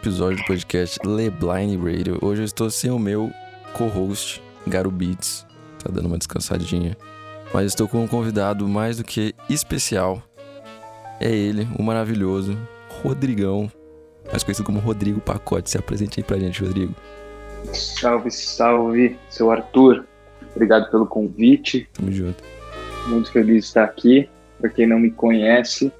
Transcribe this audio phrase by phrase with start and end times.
[0.00, 2.18] episódio do podcast Le Blind Radio.
[2.22, 3.30] Hoje eu estou sem o meu
[3.74, 5.46] co-host, Garo Beats,
[5.78, 6.96] tá dando uma descansadinha.
[7.52, 10.22] Mas estou com um convidado mais do que especial.
[11.20, 12.56] É ele, o maravilhoso
[13.02, 13.70] Rodrigão,
[14.30, 15.68] mais conhecido como Rodrigo Pacote.
[15.68, 16.94] Se apresente aí pra gente, Rodrigo.
[17.74, 20.06] Salve, salve, seu Arthur.
[20.56, 21.86] Obrigado pelo convite.
[21.92, 22.42] Tamo junto.
[23.06, 24.30] Muito feliz de estar aqui.
[24.58, 25.92] Para quem não me conhece,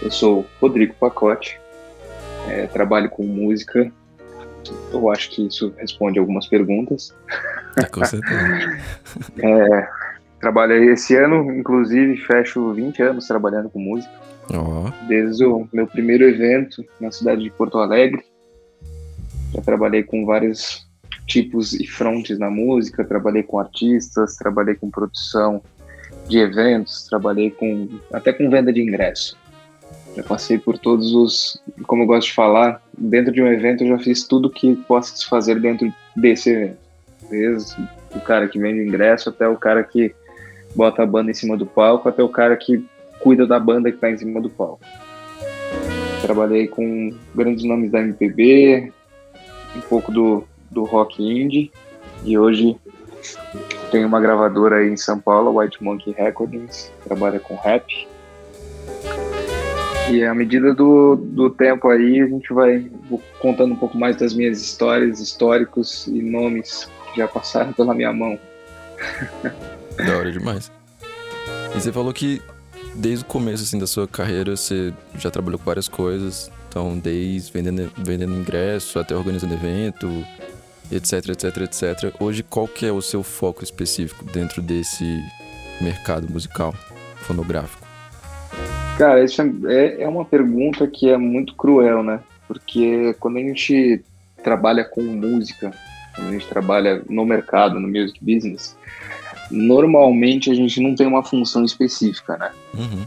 [0.00, 1.60] eu sou Rodrigo Pacote,
[2.50, 3.90] é, trabalho com música.
[4.92, 7.14] Eu acho que isso responde algumas perguntas.
[7.76, 8.78] É, com certeza.
[9.42, 9.88] é,
[10.40, 14.12] trabalhei esse ano, inclusive, fecho 20 anos trabalhando com música.
[14.52, 14.90] Ó.
[15.06, 18.24] Desde o meu primeiro evento na cidade de Porto Alegre.
[19.54, 20.88] Já trabalhei com vários
[21.26, 25.62] tipos e frontes na música, trabalhei com artistas, trabalhei com produção
[26.28, 29.36] de eventos, trabalhei com até com venda de ingresso.
[30.16, 33.88] Já passei por todos os, como eu gosto de falar, dentro de um evento eu
[33.88, 36.78] já fiz tudo que possa se fazer dentro desse evento.
[37.30, 40.12] Desde o cara que vende ingresso até o cara que
[40.74, 42.84] bota a banda em cima do palco, até o cara que
[43.20, 44.80] cuida da banda que está em cima do palco.
[46.22, 48.92] Trabalhei com grandes nomes da MPB,
[49.76, 51.70] um pouco do, do rock indie,
[52.24, 52.76] e hoje
[53.90, 58.08] tem uma gravadora aí em São Paulo, White Monkey Recordings, trabalha com rap.
[60.10, 62.90] E à medida do, do tempo aí, a gente vai
[63.38, 68.12] contando um pouco mais das minhas histórias, históricos e nomes que já passaram pela minha
[68.12, 68.38] mão.
[69.96, 70.72] Da hora demais.
[71.76, 72.40] E você falou que
[72.94, 76.50] desde o começo assim, da sua carreira você já trabalhou com várias coisas.
[76.68, 80.08] Então, desde vendendo, vendendo ingresso até organizando evento,
[80.90, 82.14] etc, etc, etc.
[82.18, 85.20] Hoje, qual que é o seu foco específico dentro desse
[85.80, 86.74] mercado musical,
[87.16, 87.79] fonográfico?
[89.00, 92.20] Cara, isso é, é uma pergunta que é muito cruel, né?
[92.46, 94.04] Porque quando a gente
[94.44, 95.70] trabalha com música,
[96.14, 98.76] quando a gente trabalha no mercado, no music business,
[99.50, 102.50] normalmente a gente não tem uma função específica, né?
[102.74, 103.06] Uhum.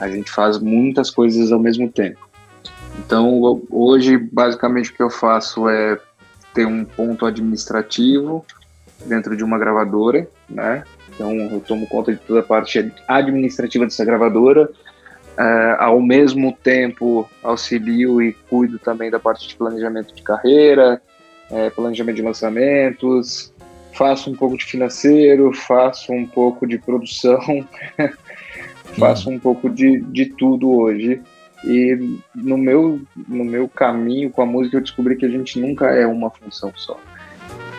[0.00, 2.28] A gente faz muitas coisas ao mesmo tempo.
[2.98, 5.96] Então, hoje, basicamente, o que eu faço é
[6.52, 8.44] ter um ponto administrativo
[9.06, 10.82] dentro de uma gravadora, né?
[11.14, 14.68] Então eu tomo conta de toda a parte administrativa dessa gravadora.
[15.40, 21.00] Uh, ao mesmo tempo auxilio e cuido também da parte de planejamento de carreira,
[21.50, 23.50] uh, planejamento de lançamentos,
[23.94, 27.40] faço um pouco de financeiro, faço um pouco de produção,
[28.98, 31.22] faço um pouco de, de tudo hoje.
[31.64, 35.86] E no meu, no meu caminho com a música eu descobri que a gente nunca
[35.86, 37.00] é uma função só.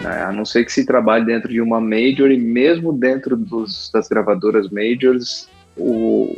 [0.01, 0.23] Né?
[0.23, 4.07] A não ser que se trabalhe dentro de uma major e mesmo dentro dos, das
[4.07, 5.47] gravadoras majors,
[5.77, 6.35] o,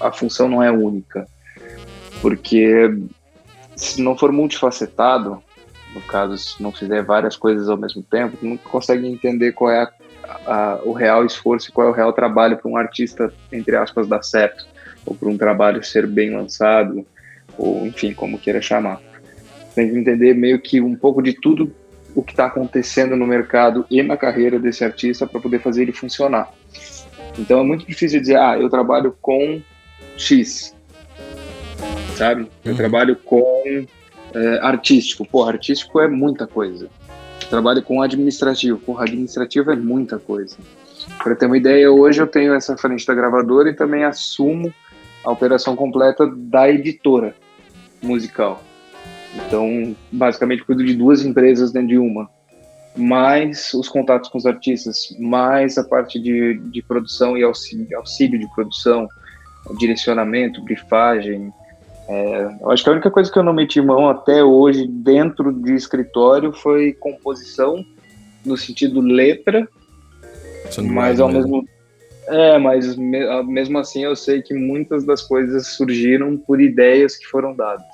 [0.00, 1.26] a função não é única.
[2.20, 2.94] Porque
[3.76, 5.42] se não for multifacetado,
[5.94, 9.82] no caso, se não fizer várias coisas ao mesmo tempo, não consegue entender qual é
[9.82, 9.92] a,
[10.46, 14.06] a, o real esforço e qual é o real trabalho para um artista, entre aspas,
[14.06, 14.66] dar certo
[15.04, 17.04] ou para um trabalho ser bem lançado,
[17.58, 19.00] ou enfim, como queira chamar.
[19.74, 21.74] Tem que entender meio que um pouco de tudo
[22.14, 25.92] o que está acontecendo no mercado e na carreira desse artista para poder fazer ele
[25.92, 26.52] funcionar.
[27.38, 29.60] Então é muito difícil dizer, ah, eu trabalho com
[30.22, 30.74] X,
[32.16, 32.48] sabe?
[32.64, 32.76] Eu uhum.
[32.76, 33.86] trabalho com
[34.34, 35.26] é, artístico.
[35.26, 36.88] Pô, artístico é muita coisa.
[37.42, 38.78] Eu trabalho com administrativo.
[38.78, 40.56] Porra, administrativo é muita coisa.
[41.18, 44.72] Para ter uma ideia, hoje eu tenho essa frente da gravadora e também assumo
[45.24, 47.34] a operação completa da editora
[48.00, 48.62] musical.
[49.34, 52.30] Então, basicamente, cuido de duas empresas dentro de uma.
[52.96, 58.38] Mais os contatos com os artistas, mais a parte de, de produção e auxílio, auxílio
[58.38, 59.08] de produção,
[59.78, 61.52] direcionamento, brifagem.
[62.08, 65.52] É, eu acho que a única coisa que eu não meti mão até hoje dentro
[65.52, 67.84] de escritório foi composição,
[68.44, 69.68] no sentido letra,
[70.90, 71.64] mas ao mesmo
[72.28, 77.54] é, mas mesmo assim eu sei que muitas das coisas surgiram por ideias que foram
[77.54, 77.84] dadas.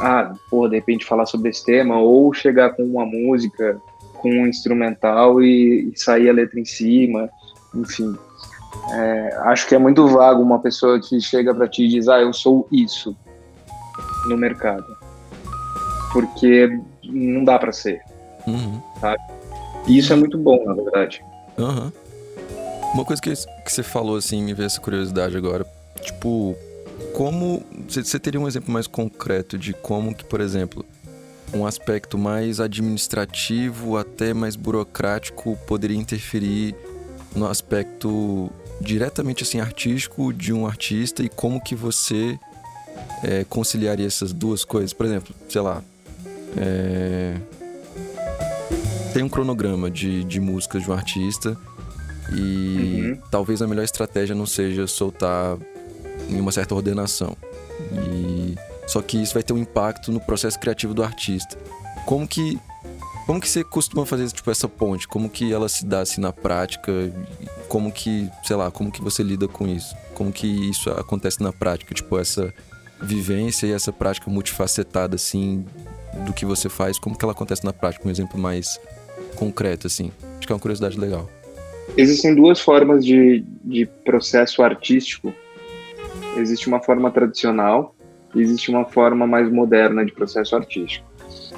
[0.00, 3.80] Ah, pô, de repente falar sobre esse tema, ou chegar com uma música,
[4.14, 7.28] com um instrumental e, e sair a letra em cima,
[7.74, 8.16] enfim.
[8.90, 12.20] É, acho que é muito vago uma pessoa que chega para ti e diz, ah,
[12.20, 13.16] eu sou isso
[14.26, 14.96] no mercado.
[16.12, 18.00] Porque não dá para ser,
[18.46, 18.80] uhum.
[19.00, 19.22] sabe?
[19.86, 21.22] E isso é muito bom, na verdade.
[21.56, 21.92] Uhum.
[22.94, 25.66] Uma coisa que, que você falou, assim, me veio essa curiosidade agora.
[26.00, 26.56] Tipo,
[27.12, 27.62] como.
[27.88, 30.84] Você teria um exemplo mais concreto de como que, por exemplo,
[31.52, 36.74] um aspecto mais administrativo, até mais burocrático, poderia interferir
[37.34, 38.50] no aspecto
[38.80, 42.38] diretamente assim artístico de um artista e como que você
[43.22, 44.92] é, conciliaria essas duas coisas?
[44.92, 45.82] Por exemplo, sei lá.
[46.56, 47.36] É...
[49.12, 51.56] Tem um cronograma de, de músicas de um artista
[52.32, 53.18] e uhum.
[53.30, 55.56] talvez a melhor estratégia não seja soltar
[56.28, 57.36] em uma certa ordenação.
[57.92, 58.54] E
[58.86, 61.56] só que isso vai ter um impacto no processo criativo do artista.
[62.06, 62.58] Como que
[63.28, 65.06] como que você costuma fazer tipo essa ponte?
[65.06, 66.90] Como que ela se dá assim na prática?
[67.68, 69.94] Como que, sei lá, como que você lida com isso?
[70.14, 71.94] Como que isso acontece na prática?
[71.94, 72.54] Tipo essa
[73.02, 75.66] vivência e essa prática multifacetada assim
[76.24, 78.08] do que você faz, como que ela acontece na prática?
[78.08, 78.80] Um exemplo mais
[79.36, 80.10] concreto assim.
[80.38, 81.28] Acho que é uma curiosidade legal.
[81.98, 85.34] Existem duas formas de, de processo artístico.
[86.34, 87.94] Existe uma forma tradicional
[88.34, 91.07] e existe uma forma mais moderna de processo artístico.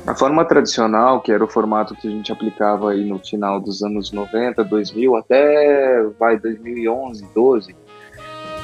[0.06, 3.82] A forma tradicional, que era o formato que a gente aplicava aí no final dos
[3.82, 7.76] anos 90, 2000, até vai 2011, 12,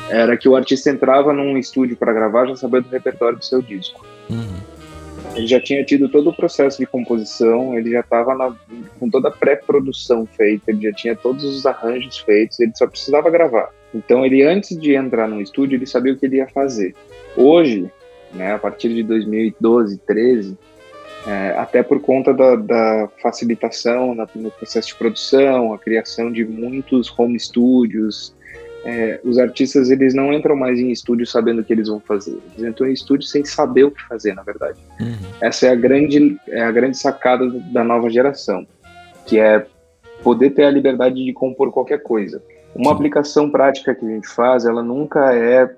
[0.09, 3.61] era que o artista entrava num estúdio para gravar já sabendo o repertório do seu
[3.61, 4.05] disco.
[4.31, 4.77] Uhum
[5.37, 8.57] ele já tinha tido todo o processo de composição, ele já estava
[8.99, 13.31] com toda a pré-produção feita, ele já tinha todos os arranjos feitos, ele só precisava
[13.31, 13.71] gravar.
[13.95, 16.95] Então, ele antes de entrar no estúdio, ele sabia o que ele ia fazer.
[17.37, 17.91] Hoje,
[18.33, 20.59] né, a partir de 2012, 13,
[21.27, 26.45] é, até por conta da, da facilitação na, no processo de produção, a criação de
[26.45, 28.35] muitos home studios,
[28.85, 32.39] é, os artistas eles não entram mais em estúdio sabendo o que eles vão fazer.
[32.55, 34.79] Eles entram em estúdio sem saber o que fazer, na verdade.
[35.01, 35.17] Uhum.
[35.41, 38.65] Essa é a grande é a grande sacada da nova geração,
[39.27, 39.67] que é
[40.23, 42.41] poder ter a liberdade de compor qualquer coisa.
[42.77, 42.95] Uma Sim.
[42.95, 45.69] aplicação prática que a gente faz, ela nunca é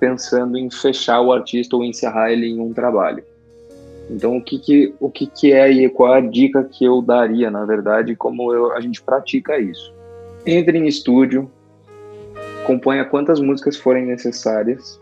[0.00, 3.22] pensando em fechar o artista ou encerrar ele em um trabalho.
[4.08, 7.02] Então, o que, que, o que, que é e qual é a dica que eu
[7.02, 9.92] daria, na verdade, como eu, a gente pratica isso?
[10.46, 11.50] Entre em estúdio,
[12.64, 15.00] componha quantas músicas forem necessárias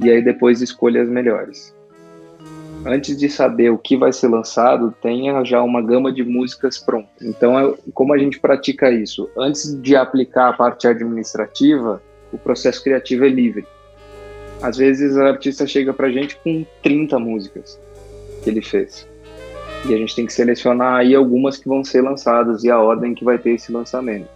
[0.00, 1.74] e aí depois escolha as melhores.
[2.84, 7.10] Antes de saber o que vai ser lançado, tenha já uma gama de músicas pronta.
[7.20, 9.30] Então, é, como a gente pratica isso?
[9.36, 12.02] Antes de aplicar a parte administrativa,
[12.32, 13.64] o processo criativo é livre.
[14.60, 17.78] Às vezes, o artista chega pra gente com 30 músicas
[18.42, 19.08] que ele fez.
[19.88, 23.14] E a gente tem que selecionar aí algumas que vão ser lançadas e a ordem
[23.14, 24.28] que vai ter esse lançamento.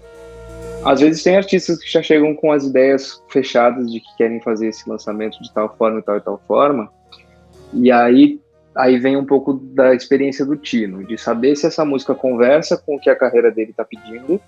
[0.84, 4.68] Às vezes tem artistas que já chegam com as ideias fechadas de que querem fazer
[4.68, 6.90] esse lançamento de tal forma e tal e tal forma.
[7.72, 8.40] E aí
[8.76, 12.96] aí vem um pouco da experiência do Tino, de saber se essa música conversa com
[12.96, 14.40] o que a carreira dele está pedindo.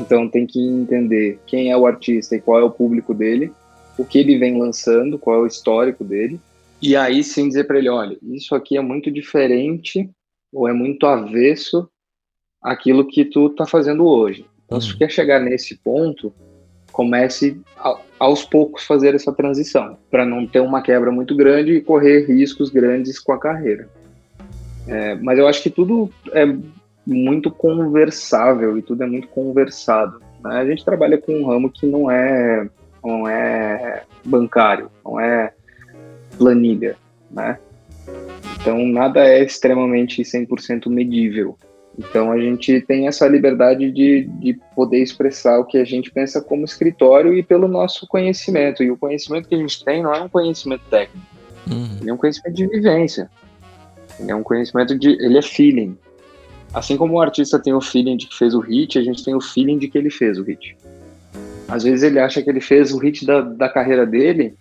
[0.00, 3.52] Então tem que entender quem é o artista e qual é o público dele,
[3.98, 6.40] o que ele vem lançando, qual é o histórico dele.
[6.86, 10.08] E aí sim dizer para ele, olha, isso aqui é muito diferente
[10.52, 11.88] ou é muito avesso
[12.62, 14.46] aquilo que tu tá fazendo hoje.
[14.64, 16.32] Então, se você quer chegar nesse ponto,
[16.92, 21.80] comece a, aos poucos fazer essa transição, para não ter uma quebra muito grande e
[21.80, 23.88] correr riscos grandes com a carreira.
[24.86, 26.46] É, mas eu acho que tudo é
[27.04, 30.20] muito conversável e tudo é muito conversado.
[30.40, 30.56] Né?
[30.56, 32.68] A gente trabalha com um ramo que não é,
[33.04, 35.52] não é bancário, não é
[36.38, 36.96] planilha,
[37.30, 37.58] né?
[38.60, 41.56] Então nada é extremamente 100% medível.
[41.98, 46.42] Então a gente tem essa liberdade de, de poder expressar o que a gente pensa
[46.42, 48.82] como escritório e pelo nosso conhecimento.
[48.82, 51.26] E o conhecimento que a gente tem não é um conhecimento técnico,
[51.70, 51.98] uhum.
[52.00, 53.30] ele é um conhecimento de vivência.
[54.20, 55.10] Ele é um conhecimento de.
[55.10, 55.96] Ele é feeling.
[56.74, 59.34] Assim como o artista tem o feeling de que fez o hit, a gente tem
[59.34, 60.76] o feeling de que ele fez o hit.
[61.68, 64.54] Às vezes ele acha que ele fez o hit da, da carreira dele,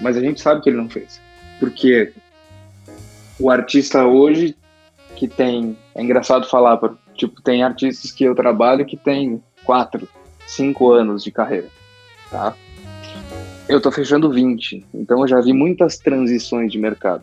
[0.00, 1.20] mas a gente sabe que ele não fez.
[1.58, 2.12] Porque
[3.38, 4.56] o artista hoje
[5.14, 5.76] que tem.
[5.94, 6.78] É engraçado falar,
[7.14, 10.08] tipo, tem artistas que eu trabalho que tem quatro,
[10.46, 11.68] cinco anos de carreira,
[12.30, 12.54] tá?
[13.68, 17.22] Eu tô fechando 20, então eu já vi muitas transições de mercado.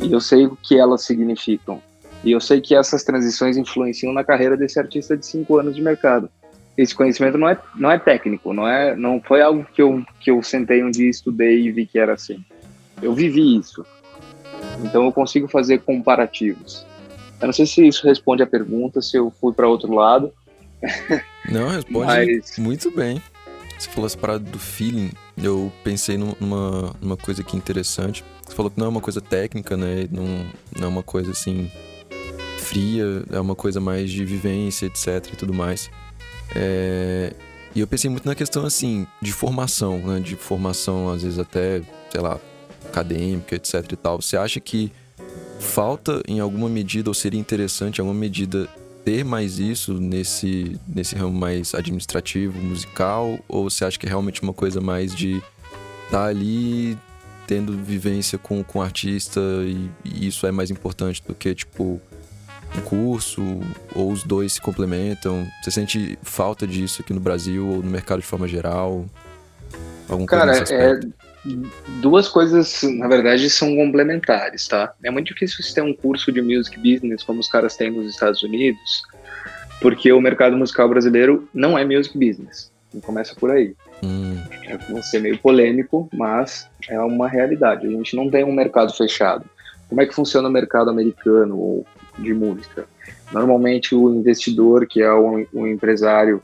[0.00, 1.82] E eu sei o que elas significam.
[2.24, 5.82] E eu sei que essas transições influenciam na carreira desse artista de cinco anos de
[5.82, 6.30] mercado.
[6.78, 10.30] Esse conhecimento não é, não é técnico, não é, não foi algo que eu, que
[10.30, 12.44] eu sentei um dia, estudei e vi que era assim.
[13.02, 13.84] Eu vivi isso.
[14.84, 16.86] Então eu consigo fazer comparativos.
[17.40, 20.32] Eu não sei se isso responde a pergunta, se eu fui para outro lado.
[21.50, 22.56] Não, responde Mas...
[22.58, 23.20] muito bem.
[23.76, 28.24] Você falou essa parada do feeling, eu pensei numa, numa coisa aqui interessante.
[28.44, 30.08] Você falou que não é uma coisa técnica, né?
[30.10, 30.24] Não,
[30.76, 31.70] não é uma coisa assim
[32.58, 35.90] fria, é uma coisa mais de vivência, etc e tudo mais.
[36.54, 37.32] É...
[37.74, 40.20] E eu pensei muito na questão assim de formação, né?
[40.20, 42.38] De formação, às vezes até, sei lá,
[42.86, 44.20] acadêmica, etc e tal.
[44.20, 44.92] Você acha que
[45.60, 48.68] falta em alguma medida ou seria interessante em alguma medida
[49.04, 54.42] ter mais isso nesse nesse ramo mais administrativo, musical ou você acha que é realmente
[54.42, 55.42] uma coisa mais de
[56.06, 56.96] estar tá ali
[57.48, 61.98] tendo vivência com, com artista e, e isso é mais importante do que, tipo,
[62.76, 63.42] um curso
[63.94, 65.46] ou os dois se complementam?
[65.62, 69.06] Você sente falta disso aqui no Brasil ou no mercado de forma geral?
[70.08, 71.00] Algum Cara, é,
[72.00, 74.92] duas coisas, na verdade, são complementares, tá?
[75.02, 78.10] É muito difícil você ter um curso de music business como os caras têm nos
[78.10, 79.02] Estados Unidos,
[79.80, 82.70] porque o mercado musical brasileiro não é music business.
[83.02, 83.74] Começa por aí.
[84.02, 84.38] Hum.
[84.64, 87.86] É, vai ser meio polêmico, mas é uma realidade.
[87.86, 89.44] A gente não tem um mercado fechado.
[89.88, 91.86] Como é que funciona o mercado americano ou
[92.18, 92.86] de música?
[93.32, 96.42] Normalmente o investidor, que é o, o empresário,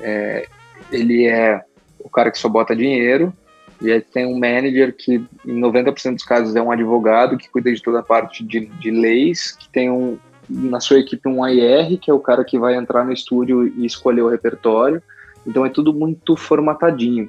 [0.00, 0.46] é,
[0.90, 1.62] ele é
[1.98, 3.32] o cara que só bota dinheiro,
[3.80, 5.14] e aí tem um manager que,
[5.44, 8.90] em 90% dos casos, é um advogado que cuida de toda a parte de, de
[8.90, 12.76] leis, que tem um, na sua equipe um IR, que é o cara que vai
[12.76, 15.02] entrar no estúdio e escolher o repertório.
[15.46, 17.28] Então é tudo muito formatadinho,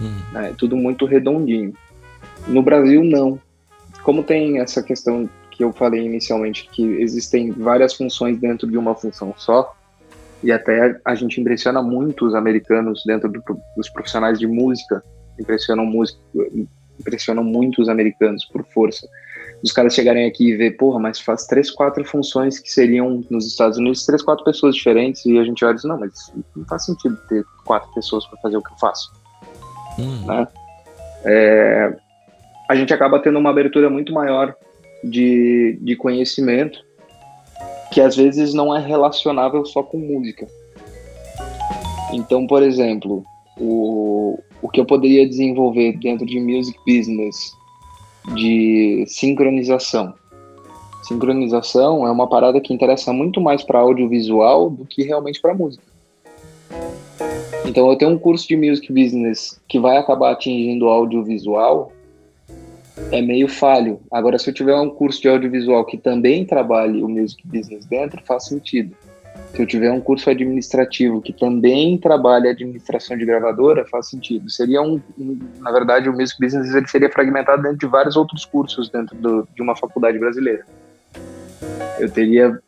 [0.00, 0.20] uhum.
[0.32, 0.50] né?
[0.50, 1.72] é tudo muito redondinho.
[2.48, 3.38] No Brasil, não.
[4.02, 8.94] Como tem essa questão que eu falei inicialmente, que existem várias funções dentro de uma
[8.94, 9.74] função só,
[10.42, 13.42] e até a gente impressiona muito os americanos dentro do,
[13.76, 15.04] dos profissionais de música,
[15.38, 16.18] impressionam, música,
[16.98, 19.06] impressionam muito os americanos por força.
[19.62, 23.46] Os caras chegarem aqui e ver, porra, mas faz três, quatro funções que seriam nos
[23.46, 26.64] Estados Unidos, três, quatro pessoas diferentes, e a gente olha e diz, não, mas não
[26.64, 29.12] faz sentido ter quatro pessoas para fazer o que eu faço.
[29.98, 30.26] Hum.
[30.26, 30.48] Né?
[31.24, 31.96] É,
[32.68, 34.56] a gente acaba tendo uma abertura muito maior
[35.02, 36.78] de, de conhecimento
[37.92, 40.46] que às vezes não é relacionável só com música.
[42.12, 43.22] Então, por exemplo,
[43.58, 47.52] o, o que eu poderia desenvolver dentro de music business
[48.34, 50.14] de sincronização.
[51.02, 55.84] Sincronização é uma parada que interessa muito mais para audiovisual do que realmente para música.
[57.66, 61.92] Então, eu tenho um curso de music business que vai acabar atingindo audiovisual,
[63.10, 64.00] é meio falho.
[64.10, 68.22] Agora, se eu tiver um curso de audiovisual que também trabalhe o music business dentro,
[68.24, 68.94] faz sentido.
[69.54, 74.50] Se eu tiver um curso administrativo que também trabalha administração de gravadora, faz sentido.
[74.50, 78.46] Seria um, um na verdade, o music business ele seria fragmentado dentro de vários outros
[78.46, 80.64] cursos dentro do, de uma faculdade brasileira.
[81.98, 82.58] Eu teria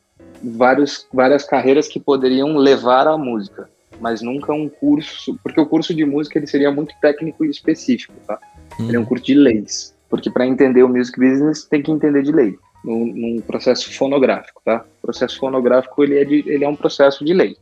[0.43, 5.95] vários, várias carreiras que poderiam levar à música, mas nunca um curso, porque o curso
[5.95, 8.39] de música ele seria muito técnico e específico, tá?
[8.79, 8.89] Hum.
[8.89, 9.94] Ele é um curso de leis.
[10.15, 14.63] Porque para entender o music business tem que entender de lei, num, num, processo fonográfico,
[14.65, 14.85] tá?
[14.99, 17.57] O processo fonográfico ele é, de, ele é um processo de lei.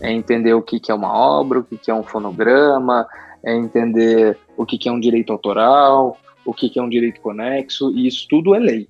[0.00, 3.06] É entender o que, que é uma obra, o que, que é um fonograma,
[3.44, 7.20] é entender o que, que é um direito autoral, o que, que é um direito
[7.20, 8.88] conexo, e isso tudo é lei.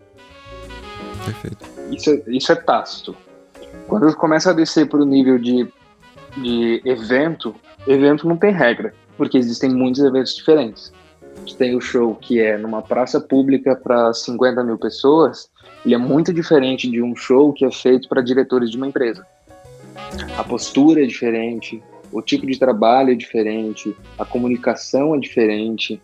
[1.25, 1.67] Perfeito.
[1.91, 3.17] Isso, é, isso é tácito.
[3.89, 5.67] Quando começa a descer para o nível de,
[6.37, 7.53] de evento,
[7.89, 10.93] evento não tem regra, porque existem muitos eventos diferentes
[11.57, 15.51] tem o show que é numa praça pública para 50 mil pessoas,
[15.85, 19.27] ele é muito diferente de um show que é feito para diretores de uma empresa.
[20.37, 21.83] A postura é diferente,
[22.13, 26.01] o tipo de trabalho é diferente, a comunicação é diferente,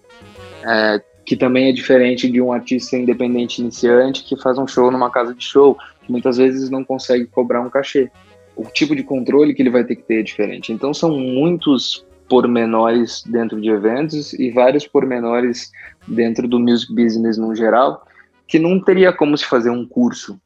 [0.65, 5.11] é, que também é diferente de um artista independente iniciante que faz um show numa
[5.11, 8.11] casa de show, que muitas vezes não consegue cobrar um cachê.
[8.55, 10.73] O tipo de controle que ele vai ter que ter é diferente.
[10.73, 15.71] Então são muitos pormenores dentro de eventos e vários pormenores
[16.07, 18.07] dentro do music business no geral,
[18.47, 20.41] que não teria como se fazer um curso.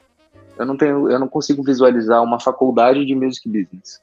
[0.59, 4.01] Eu não tenho, eu não consigo visualizar uma faculdade de music business.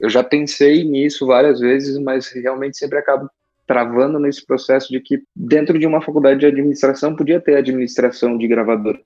[0.00, 3.30] Eu já pensei nisso várias vezes, mas realmente sempre acabo
[3.66, 8.46] travando nesse processo de que dentro de uma faculdade de administração podia ter administração de
[8.46, 8.98] gravador.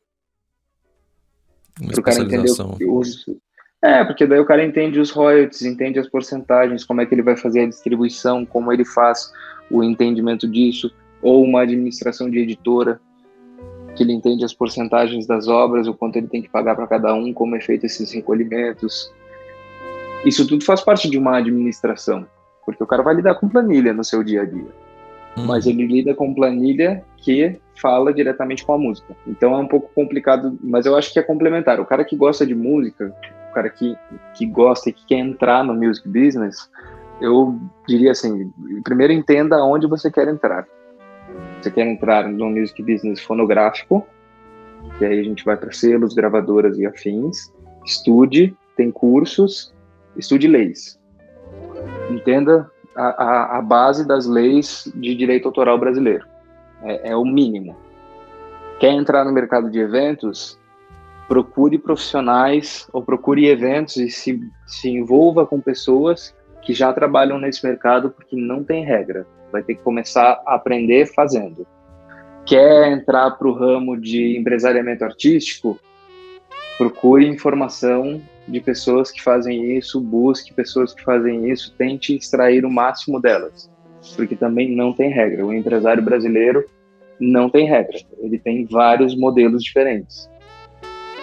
[1.86, 2.50] Para o cara entender
[2.86, 3.24] os,
[3.82, 7.22] é, porque daí o cara entende os royalties, entende as porcentagens, como é que ele
[7.22, 9.32] vai fazer a distribuição, como ele faz
[9.70, 13.00] o entendimento disso, ou uma administração de editora,
[13.96, 17.14] que ele entende as porcentagens das obras, o quanto ele tem que pagar para cada
[17.14, 19.12] um, como é feito esses recolhimentos.
[20.26, 22.26] Isso tudo faz parte de uma administração,
[22.66, 24.68] porque o cara vai lidar com planilha no seu dia a dia.
[25.38, 25.46] Hum.
[25.46, 29.16] Mas ele lida com planilha que fala diretamente com a música.
[29.26, 31.80] Então é um pouco complicado, mas eu acho que é complementar.
[31.80, 33.14] O cara que gosta de música,
[33.50, 33.96] o cara que,
[34.34, 36.70] que gosta e que quer entrar no music business,
[37.20, 38.50] eu diria assim,
[38.84, 40.66] primeiro entenda onde você quer entrar.
[41.60, 44.06] Você quer entrar no music business fonográfico,
[45.00, 47.52] e aí a gente vai para selos, gravadoras e afins.
[47.84, 49.74] Estude, tem cursos,
[50.16, 50.98] estude leis.
[52.10, 56.26] Entenda a, a, a base das leis de direito autoral brasileiro.
[56.82, 57.76] É, é o mínimo.
[58.78, 60.58] Quer entrar no mercado de eventos?
[61.30, 67.64] Procure profissionais ou procure eventos e se, se envolva com pessoas que já trabalham nesse
[67.64, 69.24] mercado, porque não tem regra.
[69.52, 71.64] Vai ter que começar a aprender fazendo.
[72.44, 75.78] quer entrar para o ramo de empresariamento artístico,
[76.76, 82.70] procure informação de pessoas que fazem isso, busque pessoas que fazem isso, tente extrair o
[82.70, 83.70] máximo delas,
[84.16, 85.46] porque também não tem regra.
[85.46, 86.64] O empresário brasileiro
[87.20, 90.28] não tem regra, ele tem vários modelos diferentes.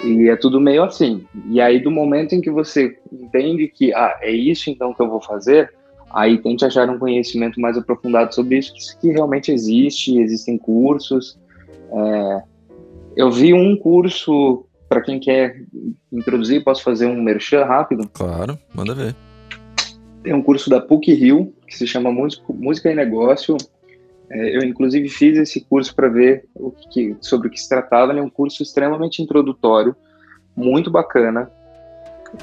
[0.03, 1.25] E é tudo meio assim.
[1.49, 5.09] E aí, do momento em que você entende que, ah, é isso então que eu
[5.09, 5.73] vou fazer,
[6.11, 11.37] aí tente achar um conhecimento mais aprofundado sobre isso, que realmente existe, existem cursos.
[11.91, 12.41] É,
[13.15, 15.63] eu vi um curso, para quem quer
[16.11, 18.07] introduzir, posso fazer um merchan rápido?
[18.13, 19.15] Claro, manda ver.
[20.23, 23.57] Tem um curso da PUC Rio, que se chama Música e Negócio.
[24.29, 28.13] É, eu, inclusive, fiz esse curso para ver o que, sobre o que se tratava.
[28.13, 29.96] É um curso extremamente introdutório,
[30.55, 31.51] muito bacana,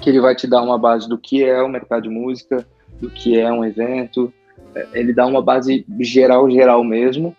[0.01, 2.67] que ele vai te dar uma base do que é o mercado de música,
[3.01, 4.33] do que é um evento.
[4.75, 7.37] É, ele dá uma base geral, geral mesmo,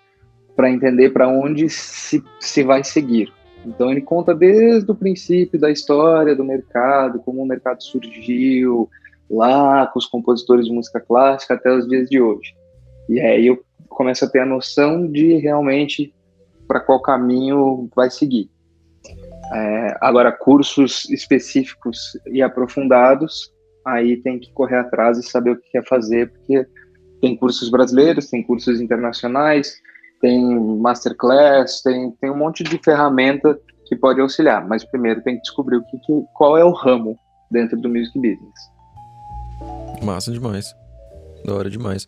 [0.56, 3.32] para entender para onde se, se vai seguir.
[3.66, 8.88] Então ele conta desde o princípio da história do mercado, como o mercado surgiu
[9.30, 12.54] lá com os compositores de música clássica até os dias de hoje.
[13.10, 16.14] E aí eu começo a ter a noção de realmente
[16.68, 18.50] para qual caminho vai seguir.
[19.54, 23.52] É, agora, cursos específicos e aprofundados,
[23.86, 26.66] aí tem que correr atrás e saber o que quer fazer, porque
[27.22, 29.76] tem cursos brasileiros, tem cursos internacionais,
[30.20, 35.42] tem masterclass, tem, tem um monte de ferramenta que pode auxiliar, mas primeiro tem que
[35.42, 37.16] descobrir o que, que qual é o ramo
[37.52, 38.60] dentro do music business.
[40.04, 40.74] Massa demais.
[41.46, 42.08] Da hora demais.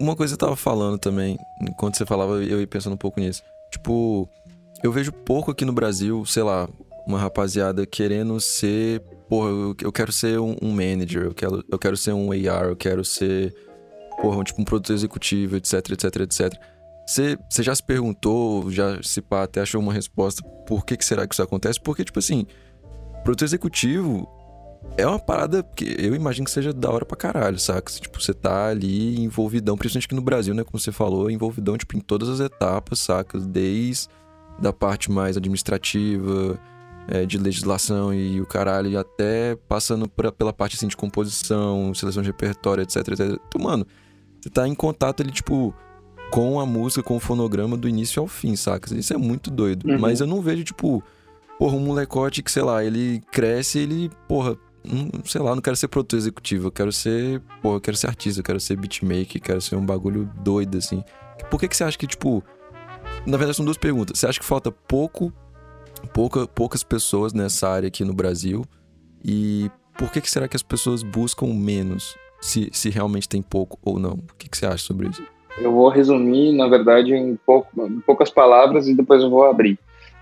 [0.00, 3.42] Uma coisa eu tava falando também, enquanto você falava, eu ia pensando um pouco nisso.
[3.70, 4.28] Tipo,
[4.82, 6.68] eu vejo pouco aqui no Brasil, sei lá,
[7.06, 9.48] uma rapaziada querendo ser porra,
[9.82, 13.02] eu, quero ser um, um, manager, eu quero, eu quero ser um AR, eu quero
[13.02, 13.54] ser,
[14.20, 16.52] porra, um, tipo um produtor executivo, etc, etc, etc.
[17.06, 21.04] Você, você já se perguntou, já se pá, até achou uma resposta por que, que
[21.04, 21.80] será que isso acontece?
[21.80, 22.46] Porque, tipo assim,
[23.24, 24.28] produtor executivo
[24.96, 27.90] é uma parada que eu imagino que seja da hora pra caralho, saca?
[27.92, 30.64] Tipo, você tá ali envolvidão, principalmente aqui no Brasil, né?
[30.64, 33.38] Como você falou, envolvidão, tipo, em todas as etapas, saca?
[33.38, 34.08] Desde
[34.58, 36.58] da parte mais administrativa,
[37.08, 42.22] é, de legislação e o caralho, até passando pra, pela parte assim de composição, seleção
[42.22, 43.40] de repertório, etc, etc.
[43.48, 43.86] Então, mano,
[44.40, 45.74] você tá em contato ali, tipo,
[46.30, 48.94] com a música, com o fonograma do início ao fim, saca?
[48.94, 49.88] Isso é muito doido.
[49.88, 49.98] Uhum.
[49.98, 51.02] Mas eu não vejo, tipo,
[51.58, 55.76] porra, um molecote que, sei lá, ele cresce ele, porra, não, sei lá, não quero
[55.76, 59.40] ser produtor executivo, eu quero ser, porra, eu quero ser artista, eu quero ser beatmaker,
[59.40, 61.02] quero ser um bagulho doido, assim.
[61.50, 62.42] Por que que você acha que, tipo,
[63.26, 64.18] na verdade são duas perguntas.
[64.18, 65.32] Você acha que falta pouco
[66.12, 68.64] pouca, poucas pessoas nessa área aqui no Brasil.
[69.24, 72.16] E por que, que será que as pessoas buscam menos?
[72.40, 74.14] Se, se realmente tem pouco ou não?
[74.14, 75.22] O que, que você acha sobre isso?
[75.58, 79.78] Eu vou resumir, na verdade, em, em poucas palavras e depois eu vou abrir.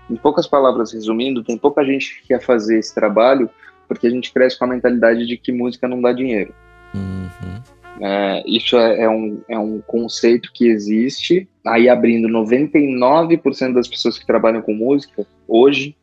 [0.09, 3.49] Em poucas palavras, resumindo, tem pouca gente que quer fazer esse trabalho
[3.91, 6.55] porque a gente cresce com a mentalidade de que música não dá dinheiro.
[6.95, 7.61] Uhum.
[7.99, 11.45] É, isso é, é, um, é um conceito que existe.
[11.67, 15.93] Aí, abrindo 99% das pessoas que trabalham com música, hoje,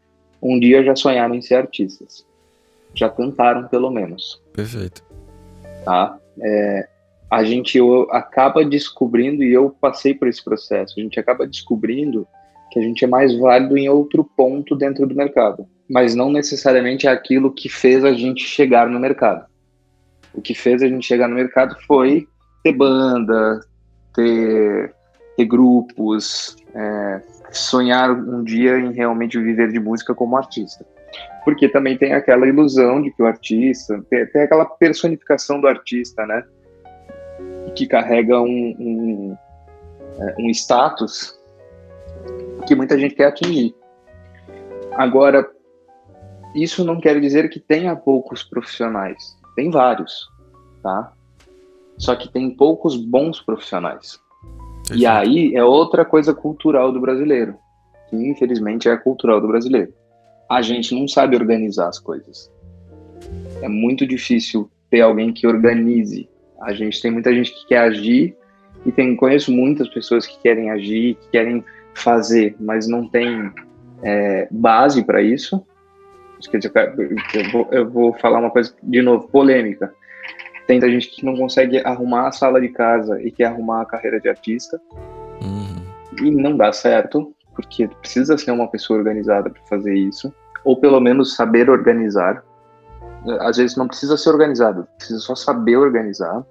[0.42, 2.26] um dia já sonharam em ser artistas.
[2.94, 4.38] Já cantaram, pelo menos.
[4.52, 5.02] Perfeito.
[5.82, 6.18] Tá?
[6.42, 6.88] É,
[7.30, 7.78] a gente
[8.10, 12.28] acaba descobrindo, e eu passei por esse processo, a gente acaba descobrindo
[12.70, 15.66] que a gente é mais válido em outro ponto dentro do mercado.
[15.88, 19.46] Mas não necessariamente é aquilo que fez a gente chegar no mercado
[20.34, 22.26] o que fez a gente chegar no mercado foi
[22.62, 23.60] ter banda,
[24.14, 24.94] ter,
[25.36, 30.86] ter grupos, é, sonhar um dia em realmente viver de música como artista.
[31.44, 36.26] Porque também tem aquela ilusão de que o artista, tem, tem aquela personificação do artista,
[36.26, 36.44] né?
[37.74, 39.36] Que carrega um, um,
[40.20, 41.37] é, um status
[42.66, 43.74] que muita gente quer atingir.
[44.92, 45.48] Agora,
[46.54, 49.36] isso não quer dizer que tenha poucos profissionais.
[49.54, 50.28] Tem vários,
[50.82, 51.12] tá?
[51.96, 54.20] Só que tem poucos bons profissionais.
[54.94, 57.56] E aí é outra coisa cultural do brasileiro,
[58.08, 59.92] que infelizmente é cultural do brasileiro.
[60.50, 62.50] A gente não sabe organizar as coisas.
[63.60, 66.28] É muito difícil ter alguém que organize.
[66.62, 68.36] A gente tem muita gente que quer agir
[68.86, 71.62] e tem conheço muitas pessoas que querem agir, que querem
[71.98, 73.52] fazer, mas não tem
[74.02, 75.64] é, base para isso
[77.34, 79.92] eu vou, eu vou falar uma coisa de novo, polêmica.
[80.66, 84.20] Tem gente que não consegue arrumar a sala de casa e quer arrumar a carreira
[84.20, 84.80] de artista.
[85.42, 86.26] Uhum.
[86.26, 90.32] E não dá certo, porque precisa ser uma pessoa organizada para fazer isso.
[90.64, 92.44] Ou pelo menos saber organizar.
[93.40, 96.44] Às vezes não precisa ser organizado, precisa só saber organizar.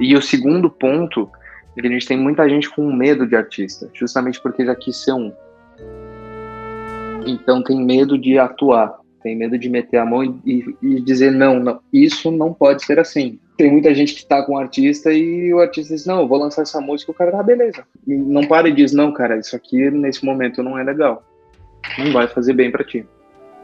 [0.00, 1.30] E o segundo ponto
[1.82, 5.12] que a gente tem muita gente com medo de artista, justamente porque já quis ser
[5.12, 5.32] um.
[7.26, 11.58] Então tem medo de atuar, tem medo de meter a mão e, e dizer não,
[11.58, 13.38] não, isso não pode ser assim.
[13.56, 16.38] Tem muita gente que está com o artista e o artista diz, não, eu vou
[16.38, 17.84] lançar essa música, o cara tá, ah, beleza.
[18.06, 21.22] E não para e diz, não, cara, isso aqui nesse momento não é legal.
[21.98, 23.06] Não vai fazer bem para ti.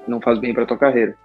[0.06, 1.16] Não faz bem para tua carreira.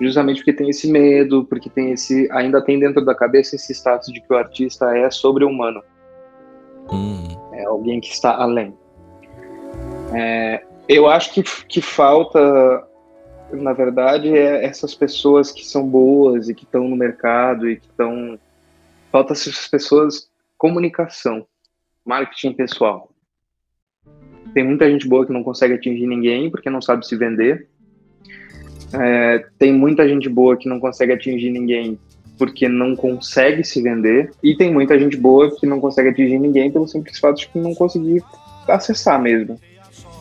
[0.00, 4.12] Justamente porque tem esse medo, porque tem esse, ainda tem dentro da cabeça esse status
[4.12, 5.82] de que o artista é sobre-humano.
[6.92, 7.28] Hum.
[7.52, 8.74] É alguém que está além.
[10.14, 12.86] É, eu acho que, que falta,
[13.52, 17.86] na verdade, é essas pessoas que são boas e que estão no mercado e que
[17.86, 18.38] estão.
[19.10, 21.46] Falta essas pessoas comunicação,
[22.04, 23.10] marketing pessoal.
[24.52, 27.68] Tem muita gente boa que não consegue atingir ninguém porque não sabe se vender.
[28.92, 31.98] É, tem muita gente boa que não consegue atingir ninguém
[32.40, 34.32] porque não consegue se vender.
[34.42, 37.58] E tem muita gente boa que não consegue atingir ninguém pelo simples fato de que
[37.58, 38.24] não conseguir
[38.66, 39.60] acessar mesmo.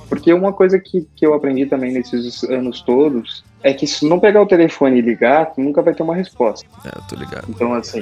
[0.10, 4.20] Porque uma coisa que, que eu aprendi também nesses anos todos é que se não
[4.20, 6.68] pegar o telefone e ligar, tu nunca vai ter uma resposta.
[6.84, 7.46] É, eu tô ligado.
[7.48, 8.02] Então, assim,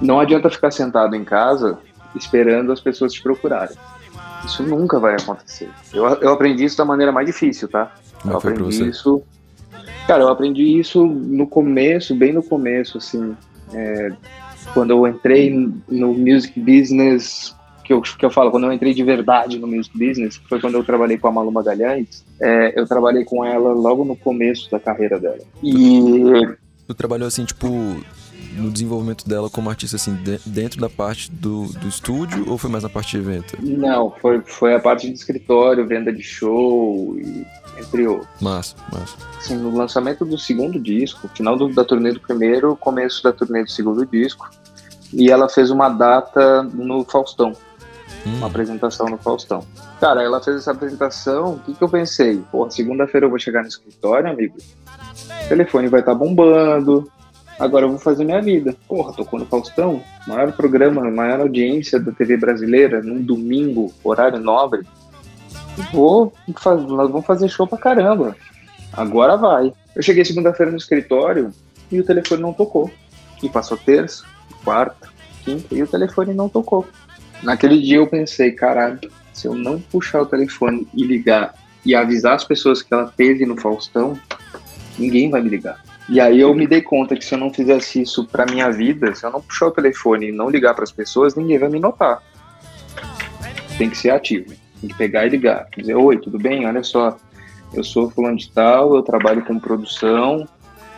[0.00, 1.80] não adianta ficar sentado em casa
[2.14, 3.76] esperando as pessoas te procurarem.
[4.44, 5.68] Isso nunca vai acontecer.
[5.92, 7.92] Eu, eu aprendi isso da maneira mais difícil, tá?
[8.20, 9.24] Como eu aprendi isso.
[10.06, 13.36] Cara, eu aprendi isso no começo, bem no começo, assim.
[13.72, 14.12] É,
[14.74, 15.50] quando eu entrei
[15.88, 19.96] no music business que eu, que eu falo, quando eu entrei de verdade no music
[19.98, 24.04] business, foi quando eu trabalhei com a Malu Magalhães, é, eu trabalhei com ela logo
[24.04, 25.40] no começo da carreira dela.
[25.62, 26.46] E...
[26.86, 27.66] Tu trabalhou assim, tipo,
[28.56, 32.70] no desenvolvimento dela como artista, assim, de, dentro da parte do, do estúdio ou foi
[32.70, 33.56] mais na parte de evento?
[33.60, 37.46] Não, foi, foi a parte de escritório, venda de show e
[37.78, 38.28] entre outros.
[38.40, 39.16] Massa, massa.
[39.38, 43.64] Assim, no lançamento do segundo disco, final do, da turnê do primeiro, começo da turnê
[43.64, 44.48] do segundo disco,
[45.12, 47.54] e ela fez uma data no Faustão
[48.26, 48.36] hum.
[48.38, 49.64] uma apresentação no Faustão.
[50.00, 52.42] Cara, ela fez essa apresentação, o que, que eu pensei?
[52.50, 57.10] Pô, segunda-feira eu vou chegar no escritório, amigo, o telefone vai estar tá bombando,
[57.58, 58.74] agora eu vou fazer minha vida.
[58.88, 64.86] Porra, tocou no Faustão, maior programa, maior audiência da TV brasileira, num domingo, horário nobre.
[65.92, 66.32] Vou,
[66.88, 68.36] nós vamos fazer show pra caramba.
[68.92, 69.72] Agora vai.
[69.96, 71.52] Eu cheguei segunda-feira no escritório
[71.90, 72.90] e o telefone não tocou.
[73.42, 74.24] E passou terça,
[74.64, 75.08] quarta,
[75.44, 76.86] quinta e o telefone não tocou.
[77.42, 79.00] Naquele dia eu pensei, caralho,
[79.32, 83.44] se eu não puxar o telefone e ligar e avisar as pessoas que ela teve
[83.44, 84.18] no Faustão,
[84.98, 85.82] ninguém vai me ligar.
[86.08, 89.14] E aí eu me dei conta que se eu não fizesse isso pra minha vida,
[89.14, 91.78] se eu não puxar o telefone e não ligar para as pessoas, ninguém vai me
[91.78, 92.22] notar.
[93.78, 96.66] Tem que ser ativo, tem que pegar e ligar, dizer, oi, tudo bem?
[96.66, 97.16] Olha só,
[97.72, 100.46] eu sou fulano de tal, eu trabalho com produção,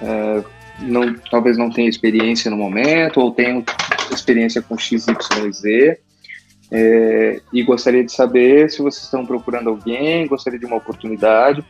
[0.02, 0.42] é,
[0.80, 3.64] não, talvez não tenha experiência no momento, ou tenho
[4.10, 5.98] experiência com XYZ,
[6.70, 11.64] é, e gostaria de saber se vocês estão procurando alguém, gostaria de uma oportunidade.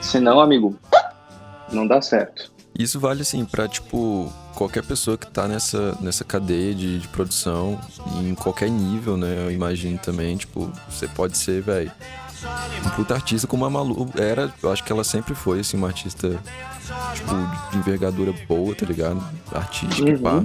[0.00, 0.78] Se não, amigo,
[1.72, 2.55] não dá certo.
[2.78, 7.78] Isso vale assim para tipo qualquer pessoa que tá nessa, nessa cadeia de, de produção,
[8.20, 9.44] em qualquer nível, né?
[9.44, 11.92] Eu imagino também, tipo, você pode ser, velho,
[12.84, 15.88] um puta artista como a Malu era, eu acho que ela sempre foi, assim, uma
[15.88, 16.40] artista,
[17.14, 19.22] tipo, de envergadura boa, tá ligado?
[19.52, 20.18] Artística, uhum.
[20.18, 20.44] pá.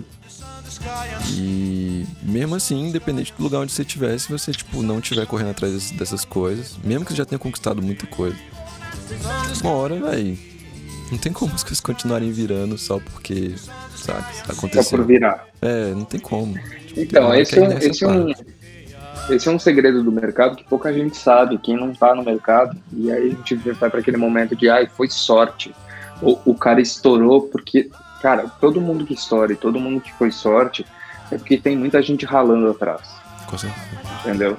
[1.29, 5.51] E mesmo assim, independente do lugar onde você estiver, se você tipo, não estiver correndo
[5.51, 8.35] atrás dessas coisas, mesmo que você já tenha conquistado muita coisa,
[9.61, 10.37] uma hora, velho,
[11.11, 13.53] não tem como as coisas continuarem virando só porque,
[13.95, 14.83] sabe, aconteceu.
[14.83, 15.45] Só por virar.
[15.61, 16.53] É, não tem como.
[16.87, 18.33] Tipo, então, esse, é, esse, é um,
[19.29, 22.77] esse é um segredo do mercado que pouca gente sabe, quem não tá no mercado.
[22.93, 25.75] E aí a gente vai para aquele momento de, ai, foi sorte.
[26.21, 27.89] O, o cara estourou porque
[28.21, 30.85] Cara, todo mundo que estoura e todo mundo que foi sorte
[31.31, 33.01] é porque tem muita gente ralando atrás.
[33.47, 33.85] Com certeza.
[34.19, 34.57] Entendeu?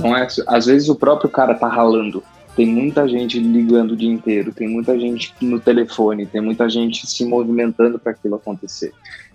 [0.00, 2.22] Não é, às vezes o próprio cara tá ralando.
[2.56, 7.06] Tem muita gente ligando o dia inteiro, tem muita gente no telefone, tem muita gente
[7.06, 8.92] se movimentando para aquilo acontecer.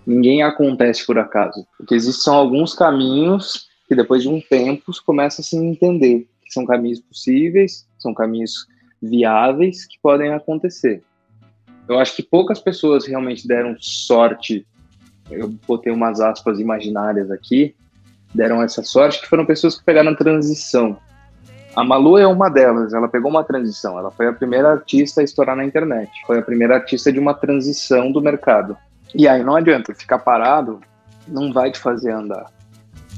[0.08, 1.67] Ninguém acontece por acaso.
[1.79, 6.27] O que existe são alguns caminhos que depois de um tempo começa a se entender
[6.45, 8.67] que são caminhos possíveis, são caminhos
[9.01, 11.03] viáveis que podem acontecer.
[11.88, 14.65] Eu acho que poucas pessoas realmente deram sorte.
[15.29, 17.75] Eu botei umas aspas imaginárias aqui,
[18.34, 20.97] deram essa sorte, que foram pessoas que pegaram a transição.
[21.79, 25.23] A Malu é uma delas, ela pegou uma transição, ela foi a primeira artista a
[25.23, 28.75] estourar na internet, foi a primeira artista de uma transição do mercado.
[29.15, 30.81] E aí não adianta, ficar parado
[31.25, 32.47] não vai te fazer andar.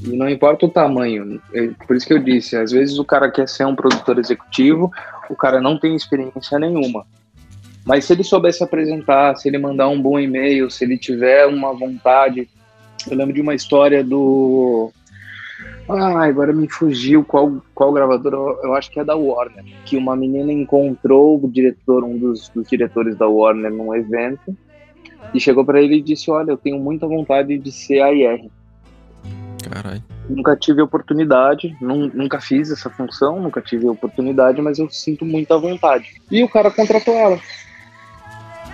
[0.04, 3.32] E não importa o tamanho, é, por isso que eu disse, às vezes o cara
[3.32, 4.92] quer ser um produtor executivo,
[5.28, 7.04] o cara não tem experiência nenhuma.
[7.84, 11.48] Mas se ele souber se apresentar, se ele mandar um bom e-mail, se ele tiver
[11.48, 12.48] uma vontade.
[13.10, 14.94] Eu lembro de uma história do,
[15.98, 19.64] Ah, agora me fugiu qual, qual gravador, eu acho que é da Warner.
[19.86, 24.56] Que uma menina encontrou o diretor, um dos, dos diretores da Warner num evento,
[25.34, 28.50] e chegou para ele e disse: Olha, eu tenho muita vontade de ser AIR.
[29.70, 30.04] Caralho.
[30.30, 36.14] Nunca tive oportunidade, nunca fiz essa função, nunca tive oportunidade, mas eu sinto muita vontade.
[36.30, 37.40] E o cara contratou ela.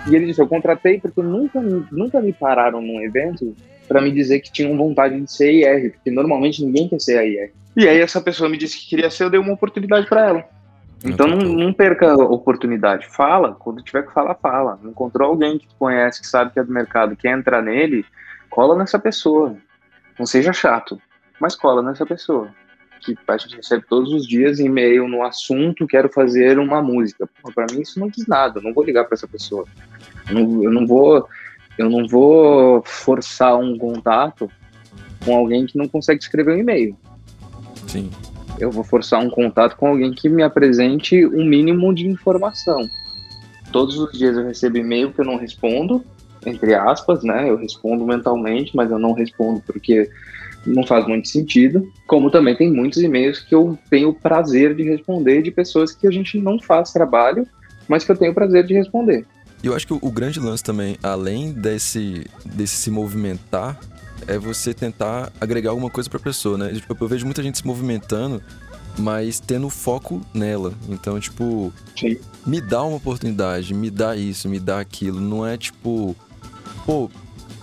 [0.08, 3.54] E ele disse: Eu contratei porque nunca, nunca me pararam num evento
[3.88, 7.52] para me dizer que tinham vontade de ser IR, porque normalmente ninguém quer ser IR.
[7.74, 10.44] E aí essa pessoa me disse que queria ser, eu dei uma oportunidade para ela.
[11.04, 13.06] Então não, não, perca a oportunidade.
[13.06, 14.78] Fala, quando tiver que falar, fala.
[14.84, 18.04] Encontrou alguém que tu conhece, que sabe que é do mercado, quer entrar nele,
[18.50, 19.56] cola nessa pessoa.
[20.18, 21.00] Não seja chato,
[21.40, 22.52] mas cola nessa pessoa.
[23.00, 27.28] Que a gente recebe todos os dias e-mail no assunto, quero fazer uma música.
[27.54, 29.64] Para mim isso não diz nada, eu não vou ligar para essa pessoa.
[30.28, 31.28] Eu não, eu não vou
[31.78, 34.50] eu não vou forçar um contato
[35.24, 36.96] com alguém que não consegue escrever um e-mail.
[37.86, 38.10] Sim.
[38.58, 42.88] Eu vou forçar um contato com alguém que me apresente um mínimo de informação.
[43.70, 46.04] Todos os dias eu recebo e-mail que eu não respondo,
[46.44, 47.48] entre aspas, né?
[47.48, 50.10] Eu respondo mentalmente, mas eu não respondo porque
[50.66, 51.86] não faz muito sentido.
[52.06, 56.06] Como também tem muitos e-mails que eu tenho o prazer de responder de pessoas que
[56.06, 57.46] a gente não faz trabalho,
[57.86, 59.24] mas que eu tenho o prazer de responder.
[59.62, 63.78] E eu acho que o, o, grande lance também, além desse, desse se movimentar,
[64.26, 66.72] é você tentar agregar alguma coisa pra pessoa, né?
[66.72, 68.42] Tipo, eu vejo muita gente se movimentando,
[68.98, 70.72] mas tendo foco nela.
[70.88, 72.18] Então, tipo, Sim.
[72.46, 75.20] me dá uma oportunidade, me dá isso, me dá aquilo.
[75.20, 76.14] Não é tipo,
[76.86, 77.10] pô,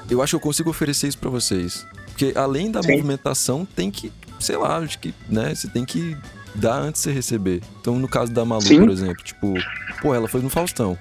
[0.10, 1.86] eu acho que eu consigo oferecer isso para vocês.
[2.08, 2.92] Porque além da Sim.
[2.92, 6.16] movimentação, tem que, sei lá, acho que, né, você tem que
[6.54, 7.62] dar antes de você receber.
[7.82, 8.80] Então, no caso da Malu, Sim.
[8.80, 9.54] por exemplo, tipo,
[10.02, 10.98] pô, ela foi no Faustão.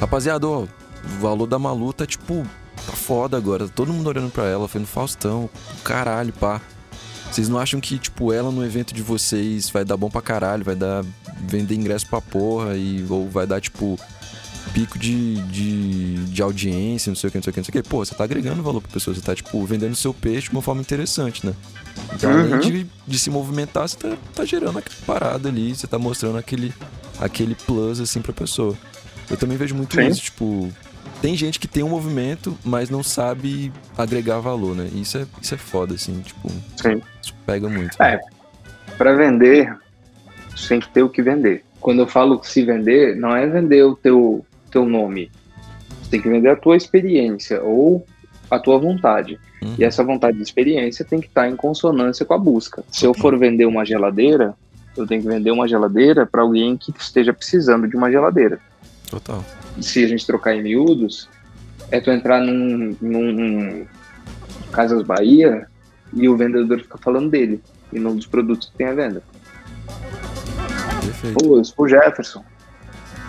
[0.00, 0.68] Rapaziada, ó, o
[1.20, 2.46] valor da Malu tá tipo.
[2.86, 3.68] Tá foda agora.
[3.68, 5.50] Todo mundo olhando pra ela, foi no Faustão.
[5.84, 6.60] Caralho, pá.
[7.30, 10.64] Vocês não acham que, tipo, ela no evento de vocês vai dar bom pra caralho,
[10.64, 11.04] vai dar.
[11.46, 13.04] vender ingresso pra porra e.
[13.10, 13.98] ou vai dar, tipo.
[14.72, 17.80] pico de, de, de audiência, não sei o que, não sei o que, não sei
[17.80, 17.88] o que.
[17.88, 20.62] Pô, você tá agregando valor pra pessoa, você tá, tipo, vendendo seu peixe de uma
[20.62, 21.52] forma interessante, né?
[22.14, 22.40] Então, uhum.
[22.40, 26.38] além de, de se movimentar, você tá, tá gerando aquela parada ali, você tá mostrando
[26.38, 26.72] aquele,
[27.20, 28.74] aquele plus, assim, pra pessoa.
[29.30, 30.08] Eu também vejo muito Sim.
[30.08, 30.68] isso, tipo,
[31.22, 34.88] tem gente que tem um movimento, mas não sabe agregar valor, né?
[34.94, 37.00] isso é, isso é foda, assim, tipo, Sim.
[37.22, 38.00] isso pega muito.
[38.02, 38.18] É,
[38.96, 39.76] para vender,
[40.54, 41.64] você tem que ter o que vender.
[41.80, 45.30] Quando eu falo se vender, não é vender o teu, teu nome.
[46.02, 48.04] Você tem que vender a tua experiência ou
[48.50, 49.38] a tua vontade.
[49.62, 49.74] Uhum.
[49.78, 52.82] E essa vontade de experiência tem que estar em consonância com a busca.
[52.90, 54.54] Se eu for vender uma geladeira,
[54.96, 58.60] eu tenho que vender uma geladeira para alguém que esteja precisando de uma geladeira.
[59.10, 59.44] Total.
[59.80, 61.28] Se a gente trocar em miúdos,
[61.90, 63.86] é tu entrar num, num
[64.72, 65.66] Casas Bahia
[66.12, 67.60] e o vendedor fica falando dele
[67.92, 69.22] e não dos produtos que tem à venda.
[71.04, 71.38] Perfeito.
[71.38, 72.44] Pô, eu sou o Jefferson.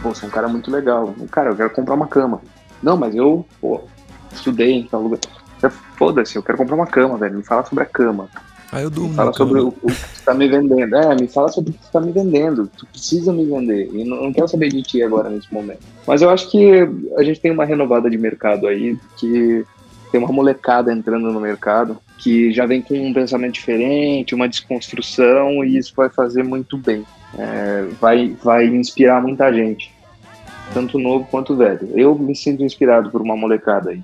[0.03, 1.13] Pô, você é um cara muito legal.
[1.31, 2.41] Cara, eu quero comprar uma cama.
[2.81, 3.81] Não, mas eu, pô,
[4.31, 5.19] estudei em tal lugar.
[5.95, 7.37] Foda-se, eu quero comprar uma cama, velho.
[7.37, 8.29] Me fala sobre a cama.
[8.71, 9.09] Ah, eu durmo.
[9.09, 10.95] Me fala sobre o, o, que você tá me vendendo.
[10.95, 12.69] É, me fala sobre o que você tá me vendendo.
[12.77, 13.89] Tu precisa me vender.
[13.93, 15.81] E não, não quero saber de ti agora nesse momento.
[16.07, 19.65] Mas eu acho que a gente tem uma renovada de mercado aí, que
[20.09, 25.63] tem uma molecada entrando no mercado que já vem com um pensamento diferente, uma desconstrução,
[25.63, 27.03] e isso vai fazer muito bem.
[27.37, 29.91] É, vai, vai inspirar muita gente,
[30.71, 31.89] tanto novo quanto velho.
[31.95, 34.03] Eu me sinto inspirado por uma molecada aí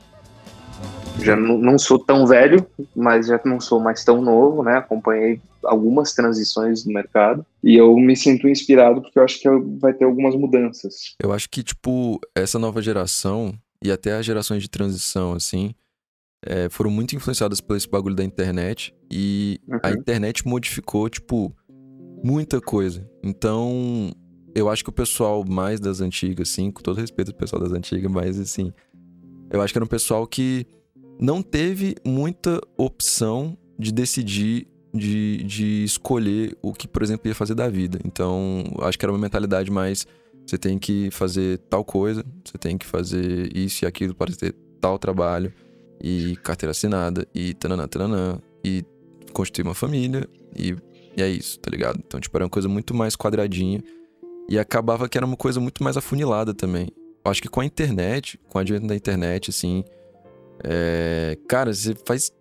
[1.19, 4.77] já não sou tão velho, mas já não sou mais tão novo, né?
[4.77, 9.49] Acompanhei algumas transições no mercado e eu me sinto inspirado porque eu acho que
[9.79, 11.15] vai ter algumas mudanças.
[11.21, 13.53] Eu acho que, tipo, essa nova geração
[13.83, 15.73] e até as gerações de transição, assim,
[16.45, 19.79] é, foram muito influenciadas por esse bagulho da internet e uhum.
[19.83, 21.53] a internet modificou, tipo,
[22.23, 23.09] muita coisa.
[23.23, 24.11] Então,
[24.55, 27.71] eu acho que o pessoal mais das antigas, assim, com todo respeito ao pessoal das
[27.71, 28.73] antigas, mas assim,
[29.51, 30.65] eu acho que era um pessoal que
[31.19, 37.55] não teve muita opção de decidir, de, de escolher o que, por exemplo, ia fazer
[37.55, 37.99] da vida.
[38.05, 40.05] Então, acho que era uma mentalidade mais.
[40.45, 44.55] Você tem que fazer tal coisa, você tem que fazer isso e aquilo para ter
[44.79, 45.51] tal trabalho,
[46.01, 48.83] e carteira assinada, e tananã, tananã, e
[49.33, 50.75] constituir uma família, e,
[51.17, 51.99] e é isso, tá ligado?
[52.05, 53.83] Então, tipo, era uma coisa muito mais quadradinha.
[54.49, 56.87] E acabava que era uma coisa muito mais afunilada também.
[57.25, 59.83] Acho que com a internet, com o advento da internet, assim,
[60.63, 62.31] é, cara, você faz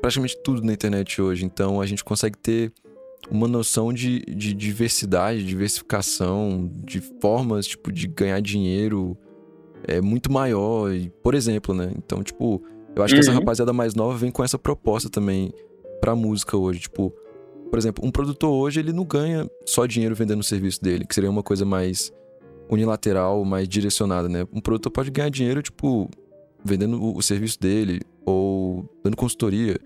[0.00, 2.72] praticamente tudo na internet hoje, então a gente consegue ter
[3.30, 9.16] uma noção de, de diversidade, diversificação, de formas, tipo, de ganhar dinheiro
[9.84, 11.92] é muito maior, e, por exemplo, né?
[11.96, 12.62] Então, tipo,
[12.94, 13.20] eu acho uhum.
[13.20, 13.38] que essa uhum.
[13.38, 15.52] rapaziada mais nova vem com essa proposta também
[16.00, 17.12] pra música hoje, tipo,
[17.70, 21.14] por exemplo, um produtor hoje ele não ganha só dinheiro vendendo o serviço dele, que
[21.14, 22.12] seria uma coisa mais
[22.68, 24.46] unilateral, mais direcionada, né?
[24.52, 26.08] Um produtor pode ganhar dinheiro, tipo,
[26.66, 29.78] vendendo o, o serviço dele, ou dando consultoria,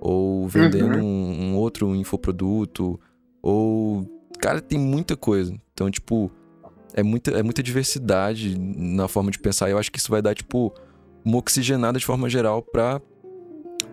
[0.00, 1.04] ou vendendo uhum.
[1.04, 2.98] um, um, outro infoproduto,
[3.42, 4.10] ou.
[4.38, 5.54] Cara, tem muita coisa.
[5.72, 6.30] Então, tipo,
[6.92, 9.70] é muita, é muita diversidade na forma de pensar.
[9.70, 10.72] Eu acho que isso vai dar, tipo,
[11.24, 13.00] uma oxigenada de forma geral pra,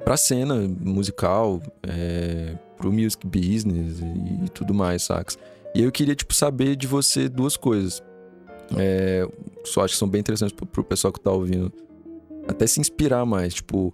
[0.04, 5.38] pra cena musical, é, pro music business e, e tudo mais, sacas?
[5.74, 8.04] E eu queria, tipo, saber de você duas coisas.
[8.78, 9.28] É,
[9.64, 11.72] só acho que são bem interessantes pro, pro pessoal que tá ouvindo.
[12.52, 13.56] Até se inspirar mais.
[13.56, 13.94] Tipo,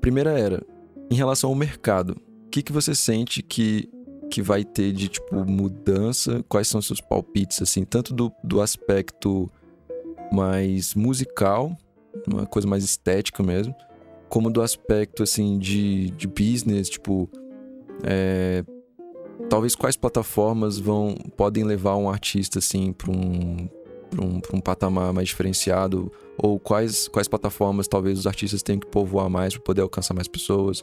[0.00, 0.62] primeira era,
[1.10, 3.88] em relação ao mercado, o que, que você sente que,
[4.30, 6.44] que vai ter de, tipo, mudança?
[6.48, 9.50] Quais são seus palpites, assim, tanto do, do aspecto
[10.32, 11.76] mais musical,
[12.26, 13.74] uma coisa mais estética mesmo,
[14.28, 17.30] como do aspecto, assim, de, de business, tipo,
[18.04, 18.64] é,
[19.48, 23.68] talvez quais plataformas vão podem levar um artista assim para um,
[24.20, 29.28] um, um patamar mais diferenciado ou quais, quais plataformas talvez os artistas tenham que povoar
[29.28, 30.82] mais para poder alcançar mais pessoas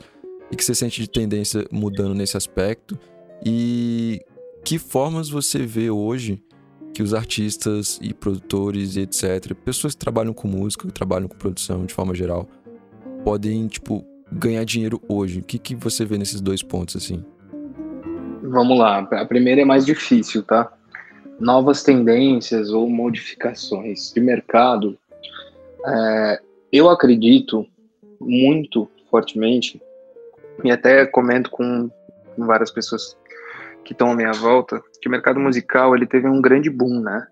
[0.52, 2.98] e que você sente de tendência mudando nesse aspecto
[3.46, 4.20] e
[4.64, 6.42] que formas você vê hoje
[6.94, 11.36] que os artistas e produtores e etc, pessoas que trabalham com música, que trabalham com
[11.36, 12.48] produção de forma geral,
[13.24, 15.40] podem tipo ganhar dinheiro hoje?
[15.40, 17.24] O que, que você vê nesses dois pontos assim?
[18.44, 20.72] Vamos lá, a primeira é mais difícil, tá?
[21.44, 24.98] Novas tendências ou modificações de mercado.
[25.86, 26.40] É,
[26.72, 27.68] eu acredito
[28.20, 29.82] muito fortemente,
[30.64, 31.90] e até comento com
[32.38, 33.18] várias pessoas
[33.84, 37.28] que estão à minha volta, que o mercado musical ele teve um grande boom, né?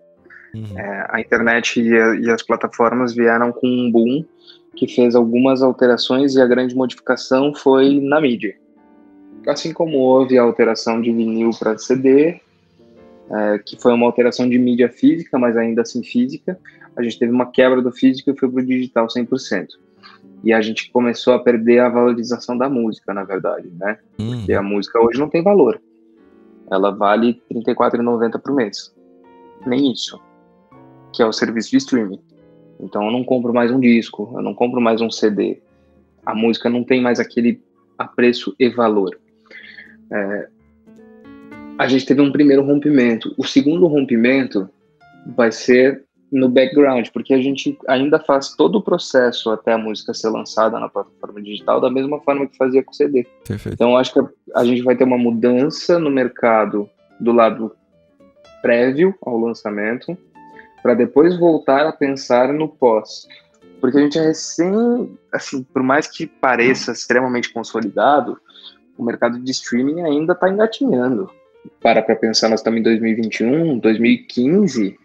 [0.54, 0.78] Uhum.
[0.78, 4.24] É, a internet e, a, e, as plataformas vieram com um boom
[4.76, 8.54] que fez algumas alterações e a grande modificação foi na mídia.
[9.46, 12.40] Assim como houve a alteração de vinil para CD,
[13.30, 16.58] é, que foi uma alteração de mídia física, mas ainda assim física,
[16.96, 19.68] a gente teve uma quebra do físico e foi para o digital 100%.
[20.44, 23.98] E a gente começou a perder a valorização da música, na verdade, né?
[24.18, 24.38] Uhum.
[24.38, 25.80] Porque a música hoje não tem valor.
[26.70, 28.92] Ela vale R$ 34,90 por mês.
[29.64, 30.20] Nem isso.
[31.12, 32.20] Que é o serviço de streaming.
[32.80, 35.62] Então eu não compro mais um disco, eu não compro mais um CD.
[36.26, 37.62] A música não tem mais aquele
[37.96, 39.16] apreço e valor.
[40.10, 40.48] É,
[41.82, 43.34] a gente teve um primeiro rompimento.
[43.36, 44.70] O segundo rompimento
[45.26, 50.14] vai ser no background, porque a gente ainda faz todo o processo até a música
[50.14, 53.26] ser lançada na plataforma digital da mesma forma que fazia com o CD.
[53.46, 53.74] Perfeito.
[53.74, 57.72] Então acho que a, a gente vai ter uma mudança no mercado do lado
[58.62, 60.16] prévio ao lançamento
[60.84, 63.26] para depois voltar a pensar no pós.
[63.80, 68.38] Porque a gente é recém, assim, por mais que pareça extremamente consolidado,
[68.96, 71.28] o mercado de streaming ainda está engatinhando.
[71.80, 74.98] Para para pensar, nós estamos em 2021, 2015,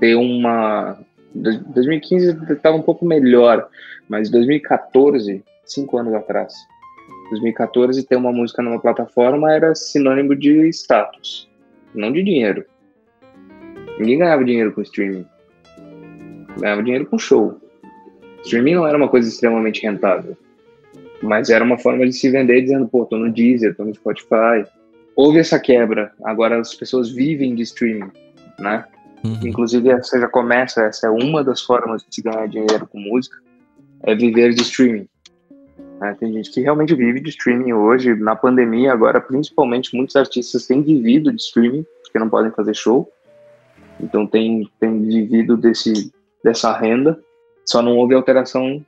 [0.00, 0.98] ter uma.
[1.34, 3.68] 2015 estava um pouco melhor,
[4.08, 6.54] mas 2014, cinco anos atrás,
[7.30, 11.48] 2014 ter uma música numa plataforma era sinônimo de status,
[11.94, 12.64] não de dinheiro.
[13.98, 15.26] Ninguém ganhava dinheiro com streaming.
[16.58, 17.60] Ganhava dinheiro com show.
[18.44, 20.36] Streaming não era uma coisa extremamente rentável.
[21.22, 24.66] Mas era uma forma de se vender dizendo, pô, tô no Deezer, tô no Spotify.
[25.16, 26.12] Houve essa quebra.
[26.22, 28.12] Agora as pessoas vivem de streaming,
[28.58, 28.84] né?
[29.24, 29.40] Uhum.
[29.42, 33.38] Inclusive, você já começa, essa é uma das formas de se ganhar dinheiro com música,
[34.02, 35.08] é viver de streaming.
[36.02, 38.14] É, tem gente que realmente vive de streaming hoje.
[38.14, 43.10] Na pandemia, agora, principalmente, muitos artistas têm vivido de streaming, porque não podem fazer show.
[43.98, 46.12] Então tem, tem vivido desse,
[46.44, 47.18] dessa renda,
[47.64, 48.84] só não houve alteração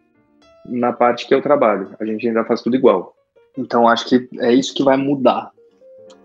[0.67, 1.95] na parte que eu trabalho.
[1.99, 3.15] A gente ainda faz tudo igual.
[3.57, 5.51] Então acho que é isso que vai mudar.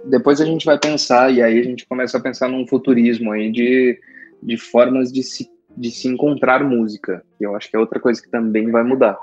[0.05, 3.51] Depois a gente vai pensar, e aí a gente começa a pensar num futurismo aí
[3.51, 3.99] de,
[4.41, 7.23] de formas de se, de se encontrar música.
[7.39, 9.17] E eu acho que é outra coisa que também vai mudar.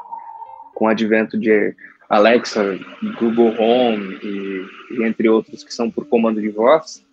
[0.74, 1.74] Com o advento de
[2.08, 2.78] Alexa,
[3.20, 7.04] Google Home e, e entre outros que são por comando de voz,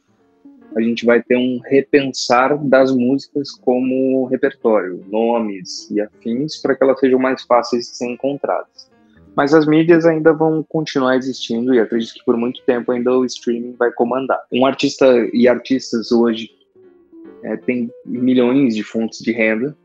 [0.76, 6.84] a gente vai ter um repensar das músicas como repertório, nomes e afins, para que
[6.84, 8.89] elas sejam mais fáceis de ser encontradas.
[9.38, 13.23] Mas as mídias ainda vão continuar existindo e acredito que por muito tempo ainda o
[13.23, 14.41] streaming vai comandar.
[14.51, 16.49] Um artista e artistas hoje
[17.43, 19.77] é, tem milhões de fontes de renda.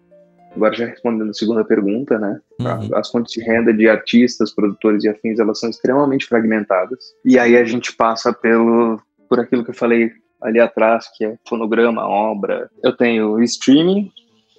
[0.57, 2.41] Agora já respondendo a segunda pergunta, né?
[2.61, 2.97] Uhum.
[2.97, 7.15] As fontes de renda de artistas, produtores e afins, elas são extremamente fragmentadas.
[7.23, 8.99] E aí a gente passa pelo
[9.29, 12.71] por aquilo que eu falei ali atrás, que é fonograma, obra.
[12.83, 14.11] Eu tenho streaming,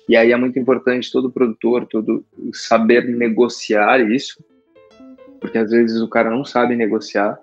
[0.08, 2.24] e aí é muito importante todo produtor, todo
[2.54, 4.44] saber negociar isso,
[5.44, 7.38] porque às vezes o cara não sabe negociar.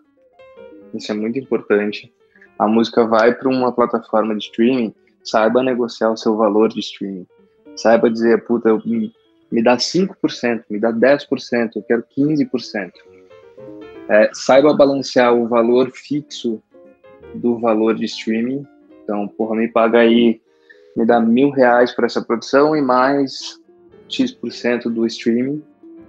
[0.95, 2.11] isso é muito importante.
[2.59, 7.27] A música vai para uma plataforma de streaming, saiba negociar o seu valor de streaming.
[7.77, 9.13] Saiba dizer, puta, me,
[9.53, 12.91] me dá 5%, me dá 10%, eu quero 15%.
[14.09, 16.59] É, saiba balancear o valor fixo
[17.35, 18.67] do valor de streaming.
[19.05, 20.41] Então, porra, me paga aí,
[20.97, 23.61] me dá mil reais para essa produção e mais
[24.09, 25.63] X% do streaming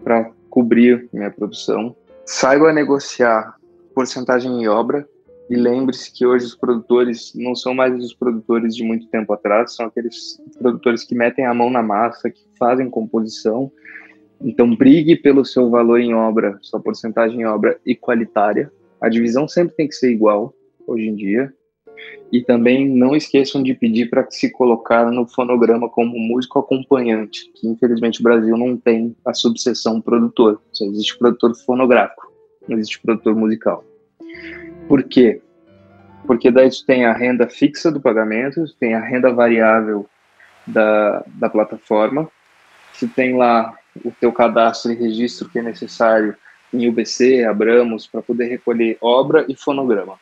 [0.05, 1.95] para cobrir minha produção.
[2.25, 3.55] Saiba negociar
[3.95, 5.07] porcentagem em obra
[5.49, 9.75] e lembre-se que hoje os produtores não são mais os produtores de muito tempo atrás,
[9.75, 13.71] são aqueles produtores que metem a mão na massa, que fazem composição.
[14.39, 18.71] Então, brigue pelo seu valor em obra, sua porcentagem em obra equalitária.
[18.99, 20.53] A divisão sempre tem que ser igual,
[20.87, 21.53] hoje em dia.
[22.31, 27.67] E também não esqueçam de pedir para se colocar no fonograma como músico acompanhante, que
[27.67, 30.61] infelizmente o Brasil não tem a subseção produtor.
[30.71, 32.31] Só existe produtor fonográfico,
[32.67, 33.83] não existe produtor musical.
[34.87, 35.41] Por quê?
[36.25, 40.07] Porque daí tu tem a renda fixa do pagamento, tem a renda variável
[40.65, 42.29] da, da plataforma,
[42.93, 43.73] se tem lá
[44.05, 46.35] o teu cadastro e registro que é necessário
[46.73, 50.17] em UBC, Abramos, para poder recolher obra e fonograma.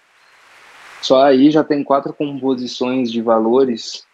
[1.02, 4.06] Só aí já tem quatro composições de valores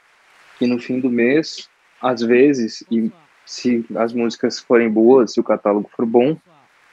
[0.57, 1.67] que no fim do mês,
[2.01, 3.11] às vezes, e
[3.45, 6.37] se as músicas forem boas, se o catálogo for bom,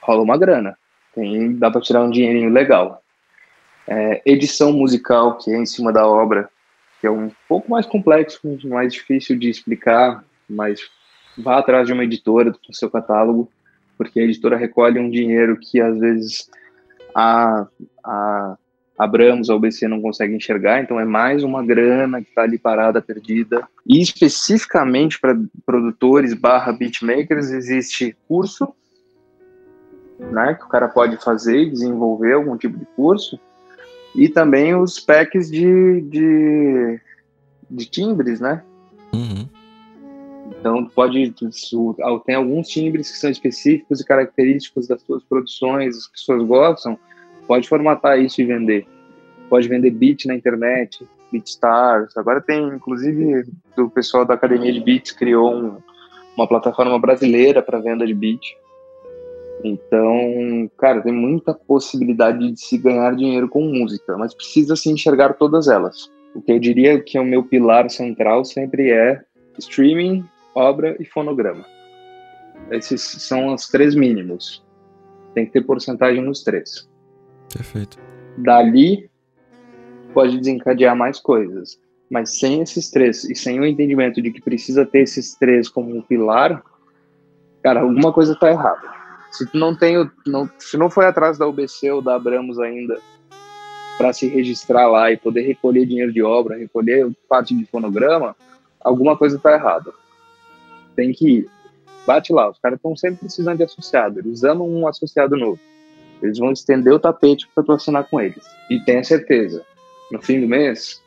[0.01, 0.77] rola uma grana.
[1.15, 3.03] Tem, dá para tirar um dinheirinho legal.
[3.87, 6.49] É, edição musical, que é em cima da obra,
[7.01, 10.81] que é um pouco mais complexo, mais difícil de explicar, mas
[11.37, 13.51] vá atrás de uma editora do seu catálogo,
[13.99, 16.51] porque a editora recolhe um dinheiro que às vezes
[17.15, 17.67] a,
[18.05, 18.57] a
[19.03, 23.03] Abramos, a UBC não consegue enxergar, então é mais uma grana que está ali parada,
[23.03, 23.67] perdida.
[23.85, 25.37] E especificamente para
[25.67, 28.73] produtores barra beatmakers, existe curso,
[30.19, 33.41] né, que o cara pode fazer e desenvolver algum tipo de curso,
[34.15, 37.01] e também os packs de, de,
[37.69, 38.63] de timbres, né?
[39.13, 39.49] Uhum.
[40.61, 41.35] Então, pode
[42.25, 46.97] tem alguns timbres que são específicos e característicos das suas produções, as pessoas gostam,
[47.49, 48.87] pode formatar isso e vender.
[49.49, 52.17] Pode vender beat na internet, BeatStars.
[52.17, 53.45] Agora tem, inclusive,
[53.77, 55.79] o pessoal da Academia de Beats criou um,
[56.37, 58.43] uma plataforma brasileira para venda de beat.
[59.65, 65.35] Então, cara, tem muita possibilidade de se ganhar dinheiro com música, mas precisa se enxergar
[65.35, 66.11] todas elas.
[66.35, 69.23] O que eu diria que é o meu pilar central sempre é
[69.59, 70.25] streaming,
[70.55, 71.65] obra e fonograma.
[72.71, 74.65] Esses são os três mínimos.
[75.35, 76.89] Tem que ter porcentagem nos três.
[77.53, 77.99] Perfeito.
[78.39, 79.11] Dali
[80.13, 81.79] pode desencadear mais coisas.
[82.11, 85.97] Mas sem esses três e sem o entendimento de que precisa ter esses três como
[85.97, 86.63] um pilar,
[87.63, 88.93] cara, alguma coisa está errada.
[89.31, 89.97] Se tu não tem,
[90.27, 92.99] não, se não foi atrás da UBC ou da Abramos ainda
[93.97, 98.37] para se registrar lá e poder recolher dinheiro de obra, recolher parte de fonograma,
[98.81, 99.93] alguma coisa está errada.
[100.95, 101.51] Tem que ir.
[102.07, 105.61] Bate lá, os caras estão sempre precisando de associado, eles amam um associado novo.
[106.21, 108.45] Eles vão estender o tapete para tu assinar com eles.
[108.69, 109.65] E tenha certeza,
[110.13, 111.03] no fim do mês,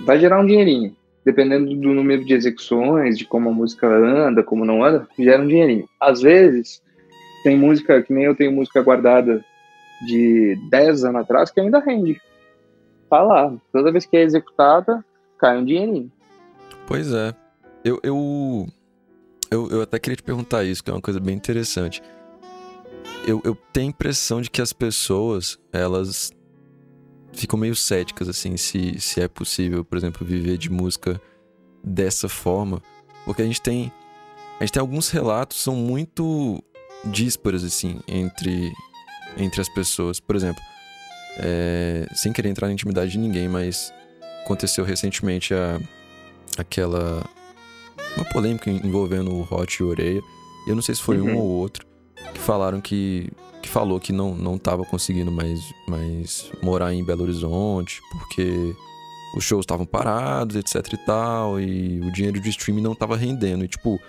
[0.00, 0.94] vai gerar um dinheirinho.
[1.24, 5.48] Dependendo do número de execuções, de como a música anda, como não anda, gera um
[5.48, 5.88] dinheirinho.
[6.00, 6.82] Às vezes,
[7.42, 9.44] tem música, que nem eu tenho música guardada
[10.06, 12.20] de 10 anos atrás, que ainda rende.
[13.08, 13.52] Tá lá.
[13.72, 15.04] Toda vez que é executada,
[15.38, 16.10] cai um dinheirinho.
[16.86, 17.34] Pois é.
[17.84, 18.66] Eu, eu,
[19.50, 22.02] eu, eu até queria te perguntar isso, que é uma coisa bem interessante
[23.26, 26.32] eu, eu tenho a impressão de que as pessoas, elas
[27.32, 31.20] ficam meio céticas, assim, se, se é possível, por exemplo, viver de música
[31.82, 32.82] dessa forma.
[33.24, 33.92] Porque a gente tem.
[34.58, 36.62] A gente tem alguns relatos são muito
[37.04, 38.72] dísparos, assim, entre,
[39.36, 40.20] entre as pessoas.
[40.20, 40.62] Por exemplo,
[41.38, 43.92] é, sem querer entrar na intimidade de ninguém, mas
[44.44, 45.80] aconteceu recentemente a,
[46.58, 47.24] aquela.
[48.16, 50.20] Uma polêmica envolvendo o Hot e o Oreia.
[50.66, 51.30] Eu não sei se foi uhum.
[51.30, 51.86] um ou outro
[52.34, 53.30] que falaram que
[53.60, 58.74] que falou que não não estava conseguindo mais mais morar em Belo Horizonte porque
[59.34, 63.64] os shows estavam parados, etc e tal, e o dinheiro de streaming não estava rendendo.
[63.64, 64.00] E tipo,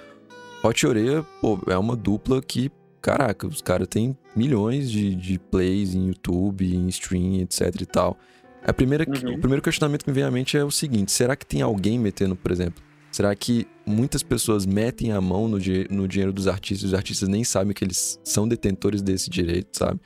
[0.64, 2.72] Hot Oreia, pô, é uma dupla que,
[3.02, 8.18] caraca, os caras têm milhões de, de plays em YouTube, em stream, etc e tal.
[8.64, 9.36] A primeira, uhum.
[9.36, 11.98] O primeiro questionamento que me vem à mente é o seguinte: será que tem alguém
[11.98, 12.82] metendo, por exemplo,
[13.12, 15.58] Será que muitas pessoas metem a mão no,
[15.90, 19.78] no dinheiro dos artistas e os artistas nem sabem que eles são detentores desse direito,
[19.78, 20.00] sabe?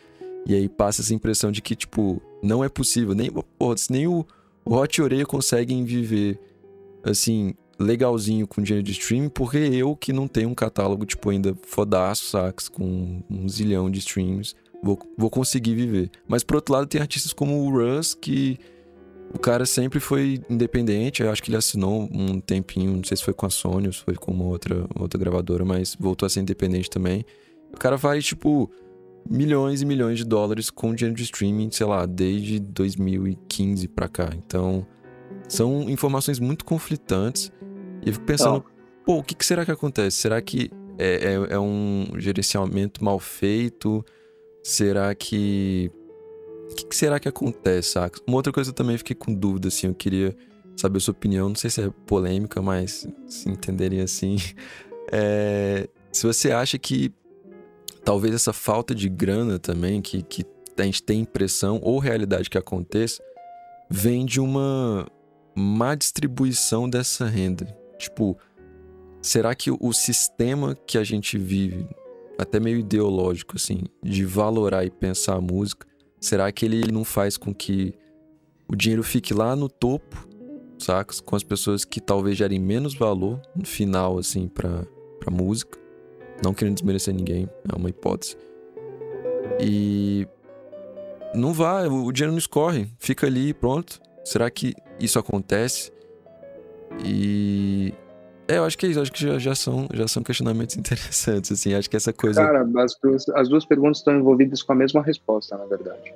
[0.45, 3.13] E aí passa essa impressão de que, tipo, não é possível.
[3.13, 4.25] Nem, porra, nem o,
[4.63, 6.39] o Hot Oreia conseguem viver,
[7.03, 11.55] assim, legalzinho com dinheiro de streaming, porque eu que não tenho um catálogo, tipo, ainda
[11.63, 16.09] fodaço, sax, com um zilhão de streams, vou, vou conseguir viver.
[16.27, 18.59] Mas por outro lado, tem artistas como o Russ, que
[19.33, 21.21] o cara sempre foi independente.
[21.21, 23.93] Eu acho que ele assinou um tempinho, não sei se foi com a Sony ou
[23.93, 27.25] se foi com uma outra, outra gravadora, mas voltou a ser independente também.
[27.73, 28.71] O cara faz, tipo,
[29.29, 34.29] milhões e milhões de dólares com dinheiro de streaming, sei lá, desde 2015 pra cá.
[34.35, 34.85] Então,
[35.47, 37.51] são informações muito conflitantes.
[38.03, 38.71] E eu fico pensando, então,
[39.05, 40.17] pô, o que, que será que acontece?
[40.17, 44.05] Será que é, é, é um gerenciamento mal feito?
[44.63, 45.91] Será que.
[46.71, 48.19] O que, que, será que acontece, saca?
[48.27, 50.35] Uma outra coisa eu também fiquei com dúvida, assim, eu queria
[50.75, 51.49] saber a sua opinião.
[51.49, 54.37] Não sei se é polêmica, mas se entenderia assim.
[55.11, 57.13] É, se você acha que
[58.03, 60.43] talvez essa falta de grana também, que, que
[60.75, 63.23] a gente tem impressão ou realidade que aconteça,
[63.87, 65.07] vem de uma
[65.55, 67.65] má distribuição dessa renda.
[67.99, 68.35] Tipo,
[69.21, 71.87] será que o sistema que a gente vive
[72.37, 75.87] até meio ideológico, assim, de valorar e pensar a música,
[76.25, 77.93] será que ele não faz com que
[78.67, 80.27] o dinheiro fique lá no topo,
[80.79, 81.19] sacas?
[81.19, 84.85] Com as pessoas que talvez gerem menos valor no final, assim, pra,
[85.19, 85.77] pra música.
[86.43, 88.35] Não querendo desmerecer ninguém, é uma hipótese.
[89.61, 90.27] E.
[91.33, 94.01] Não vai, o dinheiro não escorre, fica ali pronto.
[94.23, 95.91] Será que isso acontece?
[97.03, 97.93] E
[98.47, 98.99] é, eu acho que é isso.
[98.99, 101.73] Acho que já, já, são, já são questionamentos interessantes, assim.
[101.73, 102.41] Acho que essa coisa.
[102.41, 106.13] Cara, as duas, as duas perguntas estão envolvidas com a mesma resposta, na verdade.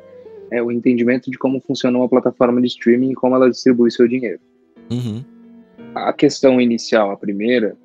[0.51, 4.07] É o entendimento de como funciona uma plataforma de streaming e como ela distribui seu
[4.07, 4.39] dinheiro.
[4.89, 5.23] Uhum.
[5.93, 7.75] A questão inicial, a primeira,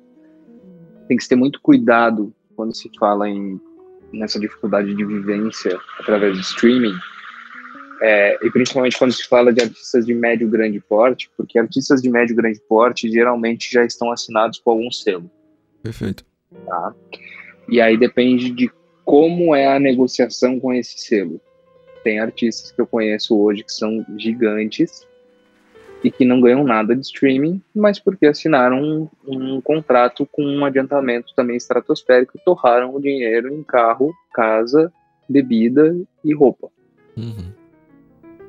[1.07, 3.59] tem que se ter muito cuidado quando se fala em
[4.13, 6.93] nessa dificuldade de vivência através de streaming,
[8.01, 12.09] é, e principalmente quando se fala de artistas de médio grande porte, porque artistas de
[12.09, 15.29] médio grande porte geralmente já estão assinados com algum selo.
[15.81, 16.25] Perfeito.
[16.65, 16.93] Tá?
[17.69, 18.69] E aí depende de
[19.03, 21.39] como é a negociação com esse selo.
[22.03, 25.07] Tem artistas que eu conheço hoje que são gigantes
[26.03, 30.63] e que não ganham nada de streaming, mas porque assinaram um, um contrato com um
[30.63, 34.93] adiantamento também estratosférico, torraram o dinheiro em carro, casa,
[35.27, 36.69] bebida e roupa.
[37.17, 37.64] Uhum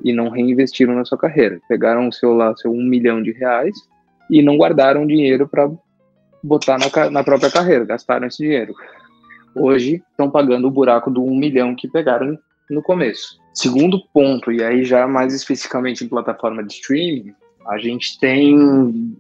[0.07, 1.61] e não reinvestiram na sua carreira.
[1.68, 3.74] Pegaram o seu lá, seu um milhão de reais
[4.30, 5.68] e não guardaram dinheiro para
[6.40, 8.72] botar na, na própria carreira, gastaram esse dinheiro.
[9.52, 12.38] Hoje estão pagando o buraco do um milhão que pegaram
[12.70, 13.40] no começo.
[13.52, 17.34] Segundo ponto, e aí já mais especificamente em plataforma de streaming,
[17.66, 19.16] a gente tem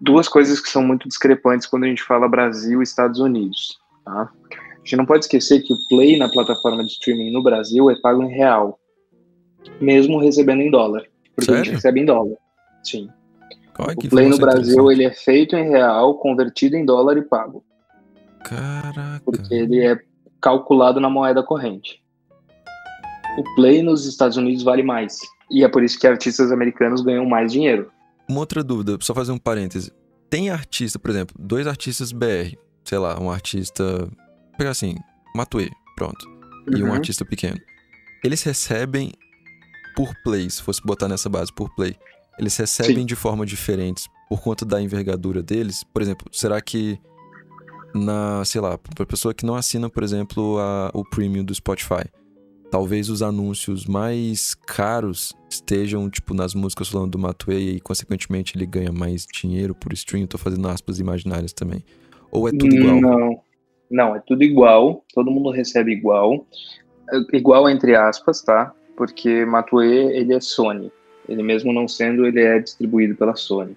[0.00, 3.78] duas coisas que são muito discrepantes quando a gente fala Brasil e Estados Unidos.
[4.04, 4.28] Tá?
[4.50, 7.94] A gente não pode esquecer que o play na plataforma de streaming no Brasil é
[8.00, 8.80] pago em real
[9.80, 11.04] mesmo recebendo em dólar.
[11.34, 11.60] Porque Sério?
[11.60, 12.36] a gente recebe em dólar.
[12.82, 13.08] Sim.
[13.78, 17.64] Ai, o Play no Brasil ele é feito em real, convertido em dólar e pago.
[18.44, 19.22] Caraca.
[19.24, 19.98] Porque ele é
[20.40, 22.02] calculado na moeda corrente.
[23.36, 25.18] O Play nos Estados Unidos vale mais.
[25.50, 27.90] E é por isso que artistas americanos ganham mais dinheiro.
[28.28, 29.92] Uma outra dúvida, só fazer um parêntese.
[30.30, 33.84] Tem artista, por exemplo, dois artistas BR, sei lá, um artista.
[33.98, 34.94] Vou pegar assim,
[35.34, 36.26] Matue, pronto.
[36.70, 36.92] E um uhum.
[36.92, 37.58] artista pequeno.
[38.22, 39.12] Eles recebem
[39.94, 41.96] por play, se fosse botar nessa base por play,
[42.38, 43.06] eles recebem Sim.
[43.06, 45.84] de forma diferentes por conta da envergadura deles?
[45.84, 46.98] Por exemplo, será que
[47.94, 52.04] na, sei lá, para pessoa que não assina, por exemplo, a, o premium do Spotify,
[52.70, 58.66] talvez os anúncios mais caros estejam, tipo, nas músicas falando do Matway e, consequentemente, ele
[58.66, 60.26] ganha mais dinheiro por stream.
[60.26, 61.84] tô fazendo aspas imaginárias também.
[62.32, 63.00] Ou é tudo igual?
[63.00, 63.40] Não,
[63.88, 65.04] não, é tudo igual.
[65.14, 66.44] Todo mundo recebe igual.
[67.12, 68.74] É igual entre aspas, tá?
[68.96, 70.90] Porque Matue ele é Sony.
[71.28, 73.76] Ele mesmo não sendo, ele é distribuído pela Sony.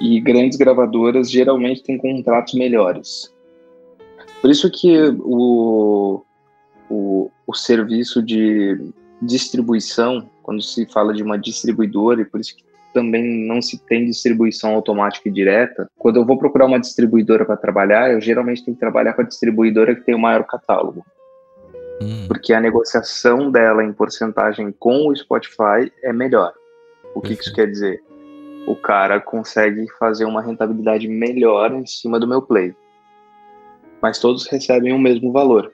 [0.00, 3.32] E grandes gravadoras geralmente têm contratos melhores.
[4.40, 6.22] Por isso que o,
[6.90, 8.78] o, o serviço de
[9.22, 14.06] distribuição, quando se fala de uma distribuidora, e por isso que também não se tem
[14.06, 15.90] distribuição automática e direta.
[15.98, 19.26] Quando eu vou procurar uma distribuidora para trabalhar, eu geralmente tenho que trabalhar com a
[19.26, 21.04] distribuidora que tem o maior catálogo.
[22.00, 22.26] Hum.
[22.28, 26.52] Porque a negociação dela em porcentagem com o Spotify é melhor.
[27.14, 28.02] O que, que isso quer dizer?
[28.66, 32.74] O cara consegue fazer uma rentabilidade melhor em cima do meu play.
[34.02, 35.72] Mas todos recebem o mesmo valor.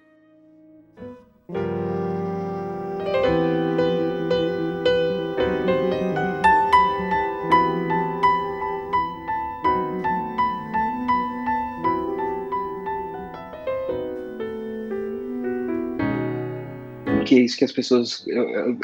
[17.30, 18.26] Que é isso que as pessoas.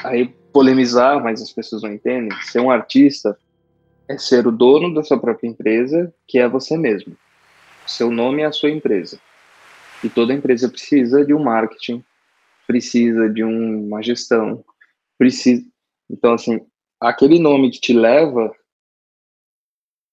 [0.04, 2.30] Aí polemizar, mas as pessoas não entendem.
[2.42, 3.36] Ser um artista
[4.08, 7.16] é ser o dono da sua própria empresa, que é você mesmo.
[7.88, 9.18] Seu nome é a sua empresa.
[10.04, 12.04] E toda empresa precisa de um marketing,
[12.68, 14.64] precisa de um, uma gestão,
[15.18, 15.66] precisa.
[16.08, 16.60] Então, assim,
[17.00, 18.54] aquele nome que te leva,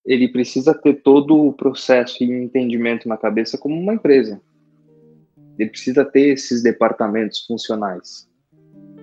[0.03, 4.41] ele precisa ter todo o processo e entendimento na cabeça como uma empresa.
[5.63, 8.27] Ele precisa ter esses departamentos funcionais,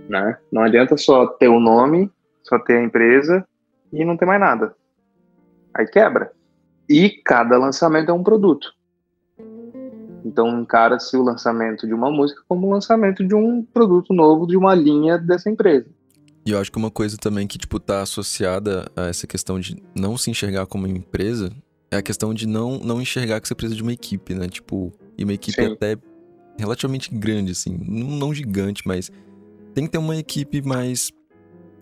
[0.08, 0.36] né?
[0.52, 2.11] Não adianta só ter o nome,
[2.42, 3.46] só ter a empresa
[3.90, 4.74] e não ter mais nada.
[5.74, 6.32] Aí quebra.
[6.86, 8.72] E cada lançamento é um produto.
[10.22, 14.56] Então encara-se o lançamento de uma música como o lançamento de um produto novo de
[14.56, 15.88] uma linha dessa empresa.
[16.44, 19.82] E eu acho que uma coisa também que, tipo, tá associada a essa questão de
[19.94, 21.50] não se enxergar como uma empresa
[21.90, 24.46] é a questão de não, não enxergar que você precisa de uma equipe, né?
[24.48, 25.72] Tipo, e uma equipe Sim.
[25.72, 25.96] até
[26.61, 27.76] relativamente grande, assim.
[27.86, 29.11] Não, gigante, mas
[29.74, 31.12] tem que ter uma equipe mais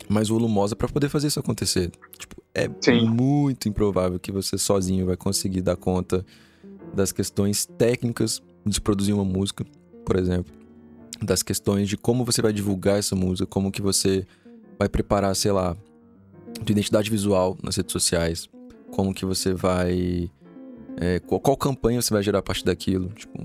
[0.08, 1.90] mais volumosa para poder fazer isso acontecer.
[2.18, 3.06] Tipo, é Sim.
[3.06, 6.24] muito improvável que você sozinho vai conseguir dar conta
[6.94, 9.66] das questões técnicas de produzir uma música,
[10.06, 10.52] por exemplo,
[11.22, 14.26] das questões de como você vai divulgar essa música, como que você
[14.78, 15.76] vai preparar, sei lá,
[16.64, 18.48] de identidade visual nas redes sociais,
[18.90, 20.30] como que você vai
[21.00, 23.38] é, qual, qual, campanha você vai gerar a partir daquilo, tipo,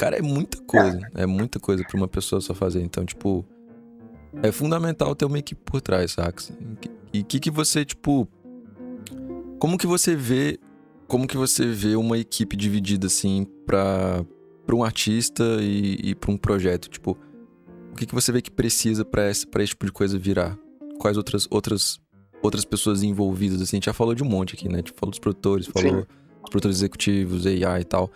[0.00, 2.80] cara, é muita coisa, é muita coisa para uma pessoa só fazer.
[2.80, 3.44] Então, tipo,
[4.42, 6.42] é fundamental ter uma equipe por trás, saca?
[7.12, 8.26] E o que, que você, tipo.
[9.58, 10.58] Como que você vê.
[11.06, 14.24] Como que você vê uma equipe dividida, assim, pra,
[14.64, 16.88] pra um artista e, e pra um projeto?
[16.88, 17.18] Tipo,
[17.92, 20.56] o que, que você vê que precisa pra esse, pra esse tipo de coisa virar?
[20.98, 22.00] Quais outras, outras,
[22.42, 23.76] outras pessoas envolvidas, assim?
[23.76, 24.80] A gente já falou de um monte aqui, né?
[24.80, 26.06] Tipo, falou dos produtores, falou Sim.
[26.40, 28.10] dos produtores executivos, AI e tal.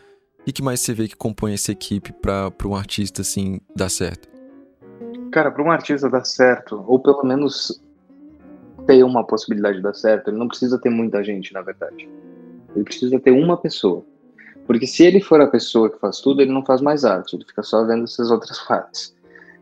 [0.47, 4.29] O que mais você vê que compõe essa equipe pra um artista, assim, dar certo?
[5.33, 7.83] Cara, para um artista dar certo, ou pelo menos
[8.87, 12.09] ter uma possibilidade de dar certo, ele não precisa ter muita gente, na verdade.
[12.77, 14.05] Ele precisa ter uma pessoa.
[14.67, 17.45] Porque se ele for a pessoa que faz tudo, ele não faz mais arte, ele
[17.45, 19.15] fica só vendo essas outras partes.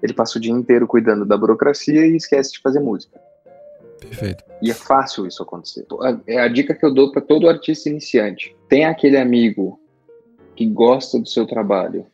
[0.02, 3.20] Ele passa o dia inteiro cuidando da burocracia e esquece de fazer música.
[4.00, 4.42] Perfeito.
[4.60, 5.86] E é fácil isso acontecer.
[6.26, 8.54] É a dica que eu dou para todo artista iniciante.
[8.68, 9.78] Tem aquele amigo
[10.54, 12.06] que gosta do seu trabalho,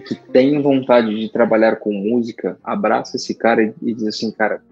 [0.00, 4.62] que tem vontade de trabalhar com música, abraça esse cara e, diz assim, cara,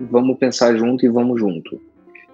[0.00, 1.80] vamos pensar junto e vamos junto.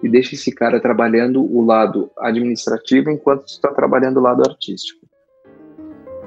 [0.03, 5.05] E deixa esse cara trabalhando o lado administrativo enquanto está trabalhando o lado artístico.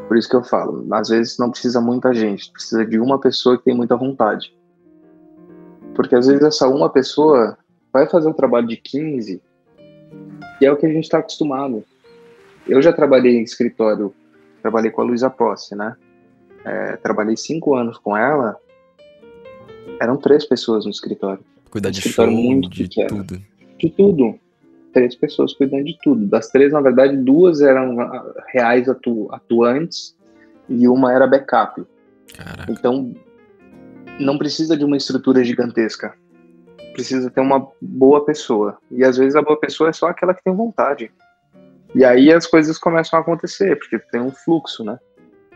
[0.09, 3.59] Por isso que eu falo, às vezes não precisa muita gente, precisa de uma pessoa
[3.59, 4.57] que tem muita vontade.
[5.95, 7.59] Porque às vezes essa uma pessoa
[7.93, 9.43] vai fazer um trabalho de 15
[10.61, 11.85] e é o que a gente está acostumado.
[12.69, 14.15] Eu já trabalhei em escritório
[14.61, 15.97] trabalhei com a Luísa Posse, né?
[16.65, 18.57] É, trabalhei cinco anos com ela.
[20.01, 21.43] Eram três pessoas no escritório.
[21.71, 23.09] Cuidar um de escritório show, muito de pequeno.
[23.09, 23.43] tudo.
[23.79, 24.39] De tudo.
[24.93, 26.27] Três pessoas cuidando de tudo.
[26.27, 30.17] Das três, na verdade, duas eram ah, reais atu atuantes
[30.69, 31.83] e uma era backup.
[32.35, 32.71] Caraca.
[32.71, 33.15] Então,
[34.19, 36.15] não precisa de uma estrutura gigantesca.
[36.93, 38.79] Precisa ter uma boa pessoa.
[38.91, 41.11] E às vezes a boa pessoa é só aquela que tem vontade.
[41.99, 45.01] E aí as coisas começam a acontecer, porque tem um fluxo, né?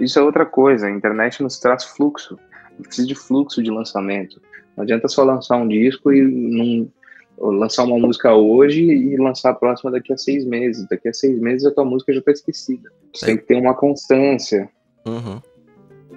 [0.01, 2.36] Isso é outra coisa, a internet nos traz fluxo.
[2.82, 4.43] Precisa de fluxo de lançamento.
[4.76, 6.90] Não adianta só lançar um disco e não
[7.38, 10.84] lançar uma música hoje e lançar a próxima daqui a seis meses.
[10.88, 12.90] Daqui a seis meses a tua música já está esquecida.
[13.14, 13.28] Você é.
[13.28, 14.68] tem que ter uma constância.
[15.07, 15.40] Uhum.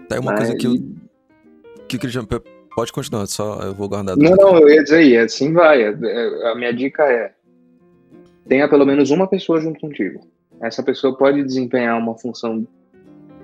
[0.09, 0.38] Tá, uma né?
[0.38, 0.73] coisa que eu.
[1.88, 2.28] Que o Cristiano.
[2.76, 4.17] Pode continuar, só eu vou guardar.
[4.17, 5.84] Não, não, eu ia dizer aí, assim vai.
[5.84, 7.34] É, a minha dica é
[8.48, 10.22] tenha pelo menos uma pessoa junto contigo.
[10.62, 12.68] Essa pessoa pode desempenhar uma função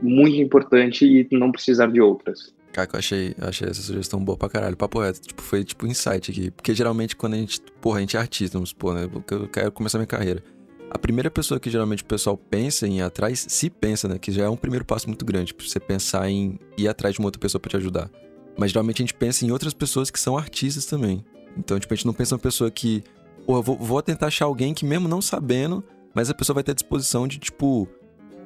[0.02, 2.54] muito importante e não precisar de outras.
[2.72, 4.78] Cara, eu achei, achei essa sugestão boa pra caralho.
[4.78, 6.52] Papo reto, tipo, foi tipo insight aqui.
[6.52, 9.08] Porque geralmente quando a gente, porra, a gente é artista, vamos supor, né?
[9.12, 10.42] Porque eu quero começar minha carreira.
[10.90, 14.18] A primeira pessoa que geralmente o pessoal pensa em ir atrás, se pensa, né?
[14.18, 17.20] Que já é um primeiro passo muito grande, pra você pensar em ir atrás de
[17.20, 18.10] uma outra pessoa para te ajudar.
[18.58, 21.24] Mas geralmente a gente pensa em outras pessoas que são artistas também.
[21.58, 23.04] Então, tipo, a gente não pensa em uma pessoa que
[23.46, 25.84] pô, vou, vou tentar achar alguém que mesmo não sabendo,
[26.14, 27.88] mas a pessoa vai ter a disposição de, tipo,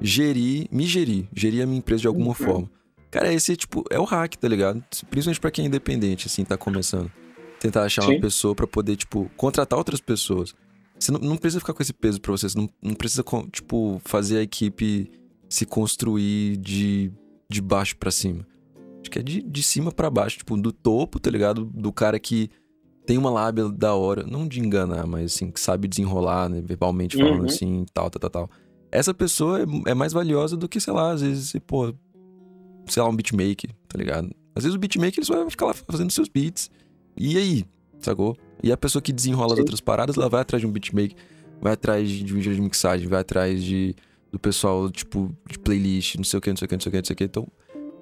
[0.00, 2.34] gerir, me gerir, gerir a minha empresa de alguma uhum.
[2.34, 2.70] forma.
[3.10, 4.84] Cara, esse, tipo, é o hack, tá ligado?
[5.08, 7.10] Principalmente pra quem é independente, assim, tá começando.
[7.58, 8.12] Tentar achar Sim.
[8.12, 10.54] uma pessoa para poder, tipo, contratar outras pessoas.
[10.98, 14.00] Você não, não, precisa ficar com esse peso pra você, você não, não precisa, tipo,
[14.04, 15.10] fazer a equipe
[15.48, 17.12] se construir de,
[17.48, 18.46] de baixo para cima.
[19.00, 21.64] Acho que é de, de cima para baixo, tipo, do topo, tá ligado?
[21.64, 22.50] Do cara que
[23.06, 27.16] tem uma lábia da hora, não de enganar, mas assim, que sabe desenrolar, né, verbalmente
[27.16, 27.46] falando uhum.
[27.46, 28.50] assim, tal, tal, tal, tal.
[28.90, 31.94] Essa pessoa é, é, mais valiosa do que, sei lá, às vezes, pô,
[32.86, 34.30] sei lá, um beatmaker, tá ligado?
[34.54, 36.70] Às vezes o beatmaker ele só vai ficar lá fazendo seus beats.
[37.16, 37.64] E aí,
[38.00, 38.36] sacou?
[38.62, 39.54] E a pessoa que desenrola Sim.
[39.54, 41.16] as outras paradas, ela vai atrás de um beatmaker,
[41.60, 43.94] vai atrás de um engenheiro de mixagem, vai atrás de
[44.32, 46.88] do pessoal, tipo, de playlist, não sei o que, não sei o que, não sei
[46.88, 47.24] o que, não sei o que.
[47.24, 47.48] Então,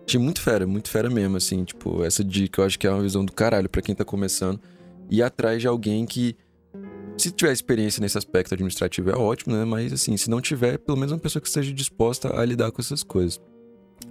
[0.07, 3.03] Achei muito fera, muito fera mesmo, assim, tipo, essa dica eu acho que é uma
[3.03, 4.61] visão do caralho pra quem tá começando.
[5.11, 6.37] Ir atrás de alguém que,
[7.17, 9.65] se tiver experiência nesse aspecto administrativo, é ótimo, né?
[9.65, 12.81] Mas, assim, se não tiver, pelo menos uma pessoa que esteja disposta a lidar com
[12.81, 13.41] essas coisas.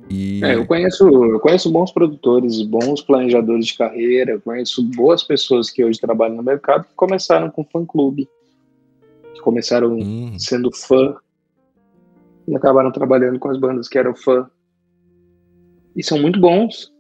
[0.10, 0.44] E...
[0.44, 5.84] É, eu conheço, eu conheço bons produtores, bons planejadores de carreira, conheço boas pessoas que
[5.84, 8.28] hoje trabalham no mercado que começaram com fã-clube,
[9.34, 10.38] que começaram hum.
[10.38, 11.16] sendo fã
[12.48, 14.50] e acabaram trabalhando com as bandas que eram fã.
[15.96, 16.93] E são muito bons.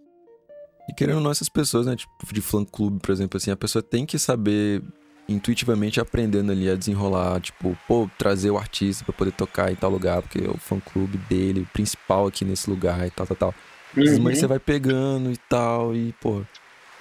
[0.89, 3.81] E querendo ou não, essas pessoas, né, tipo, de fã-clube, por exemplo, assim, a pessoa
[3.81, 4.81] tem que saber
[5.27, 9.89] intuitivamente aprendendo ali a desenrolar, tipo, pô, trazer o artista para poder tocar em tal
[9.89, 13.37] lugar, porque é o fã clube dele, o principal aqui nesse lugar e tal, tal,
[13.37, 13.55] tal.
[13.95, 14.21] Uhum.
[14.21, 16.43] Mas você vai pegando e tal, e, pô,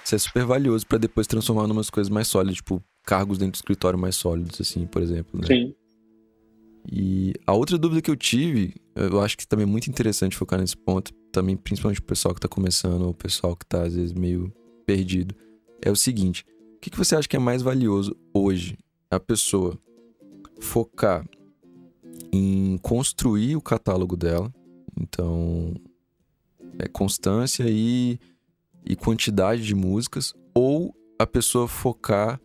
[0.03, 3.53] isso é super valioso para depois transformar em umas coisas mais sólidas, tipo, cargos dentro
[3.53, 5.47] do escritório mais sólidos, assim, por exemplo, né?
[5.47, 5.75] Sim.
[6.91, 10.59] E a outra dúvida que eu tive, eu acho que também é muito interessante focar
[10.59, 13.95] nesse ponto, também principalmente o pessoal que tá começando, ou o pessoal que tá às
[13.95, 14.53] vezes meio
[14.85, 15.33] perdido,
[15.81, 16.45] é o seguinte:
[16.83, 18.77] que, que você acha que é mais valioso hoje?
[19.09, 19.79] A pessoa
[20.59, 21.25] focar
[22.29, 24.53] em construir o catálogo dela,
[24.99, 25.73] então
[26.77, 28.19] é constância e,
[28.85, 32.37] e quantidade de músicas, ou a pessoa focar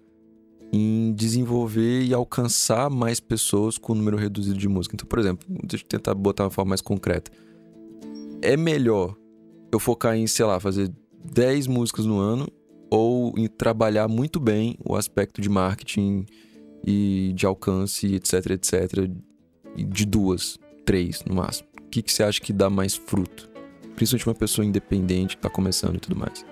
[0.73, 4.95] em desenvolver e alcançar mais pessoas com um número reduzido de música.
[4.95, 7.31] Então, por exemplo, deixa eu tentar botar uma forma mais concreta.
[8.43, 9.17] É melhor
[9.73, 10.93] eu focar em, sei lá, fazer
[11.25, 12.49] 10 músicas no ano
[12.91, 16.25] ou em trabalhar muito bem o aspecto de marketing
[16.87, 19.11] e de alcance, etc, etc,
[19.77, 21.69] de duas, três no máximo.
[21.81, 23.49] O que, que você acha que dá mais fruto?
[23.97, 26.45] Principalmente uma pessoa independente que está começando e tudo mais.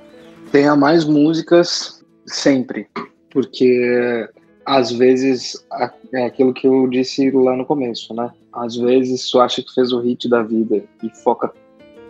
[0.51, 2.89] Tenha mais músicas sempre,
[3.31, 4.29] porque
[4.65, 5.65] às vezes
[6.13, 8.31] é aquilo que eu disse lá no começo, né?
[8.53, 11.53] Às vezes tu acha que fez o hit da vida e foca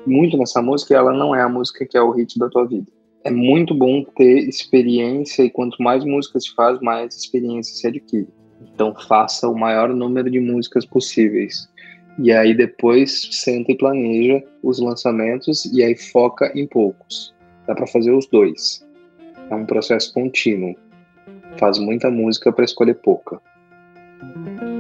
[0.07, 2.65] muito nessa música e ela não é a música que é o hit da tua
[2.65, 2.87] vida
[3.27, 8.29] é muito bom ter experiência e quanto mais músicas se faz, mais experiência se adquire.
[8.73, 11.69] Então faça o maior número de músicas possíveis.
[12.21, 17.35] E aí depois senta e planeja os lançamentos e aí foca em poucos.
[17.67, 18.87] Dá para fazer os dois.
[19.51, 20.77] É um processo contínuo.
[21.59, 23.41] Faz muita música para escolher pouca.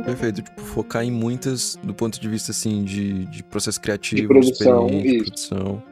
[0.04, 4.28] Perfeito, tipo, focar em muitas do ponto de vista assim de, de processo criativo, de
[4.28, 5.82] produção, de produção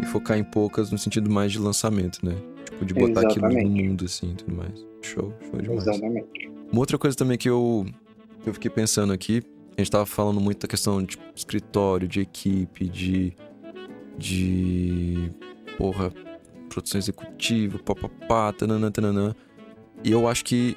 [0.00, 2.34] e focar em poucas no sentido mais de lançamento, né?
[2.64, 3.58] Tipo, de botar Exatamente.
[3.58, 4.86] aquilo no mundo, assim, tudo mais.
[5.02, 5.86] Show, show demais.
[5.86, 6.50] Exatamente.
[6.70, 7.86] Uma outra coisa também que eu,
[8.44, 9.42] eu fiquei pensando aqui,
[9.76, 13.32] a gente tava falando muito da questão de tipo, escritório, de equipe, de.
[14.16, 15.30] de.
[15.76, 16.12] porra,
[16.68, 19.34] produção executiva, papapá, tananã, tananã.
[20.04, 20.76] E eu acho que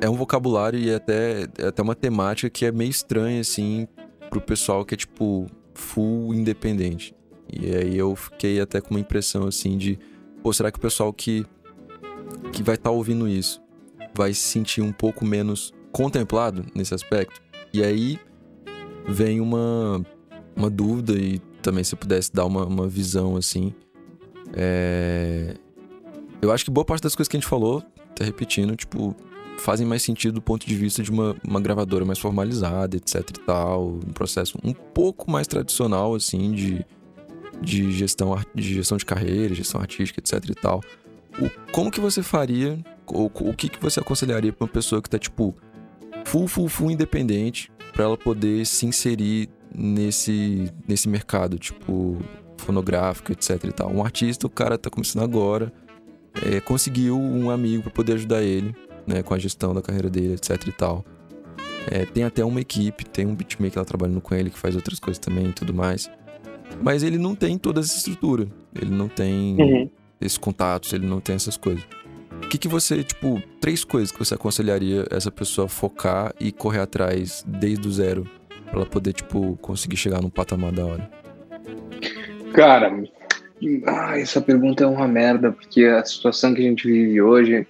[0.00, 3.86] é um vocabulário e é até, é até uma temática que é meio estranha, assim,
[4.30, 7.14] pro pessoal que é, tipo, full independente.
[7.52, 9.98] E aí eu fiquei até com uma impressão assim de,
[10.42, 11.44] pô, será que o pessoal que
[12.50, 13.60] que vai estar tá ouvindo isso
[14.14, 17.42] vai se sentir um pouco menos contemplado nesse aspecto?
[17.72, 18.18] E aí
[19.06, 20.04] vem uma
[20.56, 23.74] uma dúvida e também se pudesse dar uma, uma visão assim.
[24.54, 25.54] É...
[26.40, 27.82] Eu acho que boa parte das coisas que a gente falou,
[28.14, 29.14] tá repetindo, tipo,
[29.58, 33.40] fazem mais sentido do ponto de vista de uma, uma gravadora mais formalizada, etc e
[33.40, 33.94] tal.
[33.94, 36.84] Um processo um pouco mais tradicional, assim, de
[37.62, 40.82] de gestão de gestão de carreira, gestão artística, etc e tal.
[41.38, 45.08] O, como que você faria, ou o que, que você aconselharia para uma pessoa que
[45.08, 45.54] tá, tipo,
[46.24, 52.18] full, full, full independente, para ela poder se inserir nesse, nesse mercado, tipo,
[52.58, 53.90] fonográfico, etc e tal.
[53.90, 55.72] Um artista, o cara tá começando agora,
[56.44, 58.74] é, conseguiu um amigo para poder ajudar ele,
[59.06, 61.04] né, com a gestão da carreira dele, etc e tal.
[61.90, 65.00] É, tem até uma equipe, tem um beatmaker lá trabalhando com ele que faz outras
[65.00, 66.10] coisas também e tudo mais.
[66.80, 68.46] Mas ele não tem toda essa estrutura.
[68.74, 69.90] Ele não tem uhum.
[70.20, 71.84] esses contatos, ele não tem essas coisas.
[72.44, 76.80] O que, que você, tipo, três coisas que você aconselharia essa pessoa focar e correr
[76.80, 78.26] atrás desde o zero
[78.66, 81.10] pra ela poder, tipo, conseguir chegar num patamar da hora?
[82.52, 82.90] Cara,
[83.86, 87.66] ah, essa pergunta é uma merda, porque a situação que a gente vive hoje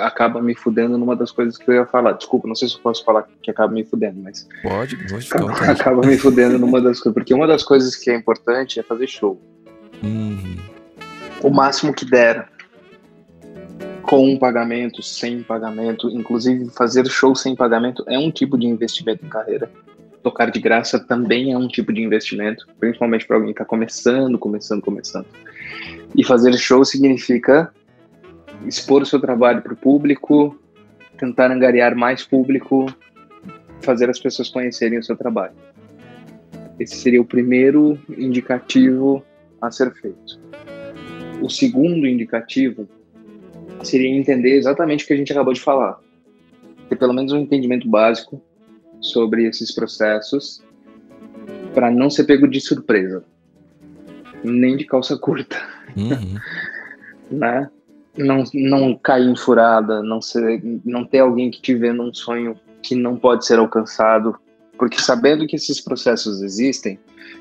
[0.00, 2.12] acaba me fudendo numa das coisas que eu ia falar.
[2.12, 4.46] Desculpa, não sei se eu posso falar que acaba me fudendo, mas.
[4.62, 7.14] Pode, pode acaba, acaba me fudendo numa das coisas.
[7.14, 9.40] Porque uma das coisas que é importante é fazer show.
[10.02, 10.56] Uhum.
[11.42, 12.48] O máximo que der.
[14.02, 16.08] Com um pagamento, sem pagamento.
[16.08, 19.68] Inclusive, fazer show sem pagamento é um tipo de investimento em carreira.
[20.26, 24.36] Tocar de graça também é um tipo de investimento, principalmente para alguém que está começando,
[24.36, 25.26] começando, começando.
[26.16, 27.72] E fazer show significa
[28.66, 30.58] expor o seu trabalho para o público,
[31.16, 32.86] tentar angariar mais público,
[33.80, 35.54] fazer as pessoas conhecerem o seu trabalho.
[36.80, 39.24] Esse seria o primeiro indicativo
[39.62, 40.40] a ser feito.
[41.40, 42.88] O segundo indicativo
[43.84, 46.00] seria entender exatamente o que a gente acabou de falar.
[46.88, 48.42] Ter pelo menos um entendimento básico
[49.06, 50.62] sobre esses processos
[51.74, 53.24] para não ser pego de surpresa,
[54.42, 55.56] nem de calça curta,
[55.96, 56.38] Uhum.
[57.38, 57.70] né?
[58.16, 62.58] Não, não cair em furada, não, ser, não ter alguém que te vendo um sonho
[62.82, 64.34] que não pode ser alcançado,
[64.78, 66.98] porque sabendo que esses processos existem,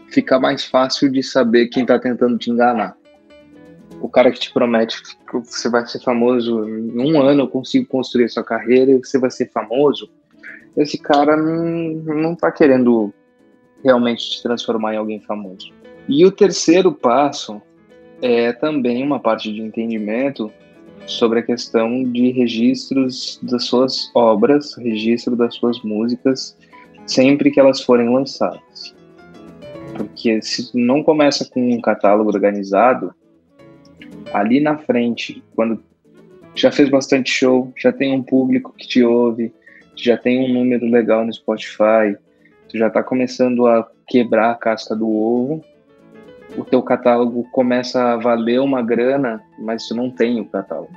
[0.10, 2.98] fica mais fácil de saber quem está tentando te enganar.
[4.02, 7.88] O cara que te promete que você vai ser famoso em um ano, eu consigo
[7.88, 10.10] construir a sua carreira e você vai ser famoso,
[10.78, 13.14] esse cara não, não tá querendo
[13.84, 15.72] realmente te transformar em alguém famoso.
[16.08, 17.62] E o terceiro passo
[18.22, 20.52] é também uma parte de entendimento
[21.06, 26.58] sobre a questão de registros das suas obras, registro das suas músicas,
[27.06, 28.96] sempre que elas forem lançadas.
[29.96, 33.14] Porque se não começa com um catálogo organizado,
[34.34, 35.82] ali na frente, quando
[36.56, 39.54] já fez bastante show, já tem um público que te ouve,
[40.04, 42.18] já tem um número legal no Spotify,
[42.70, 45.64] tu já está começando a quebrar a casca do ovo,
[46.58, 50.92] o teu catálogo começa a valer uma grana, mas tu não tem o catálogo.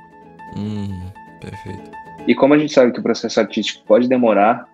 [0.57, 0.87] Hum,
[1.41, 1.91] perfeito.
[2.27, 4.67] E como a gente sabe que o processo artístico pode demorar,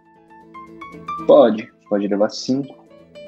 [1.25, 2.67] pode, pode levar 5,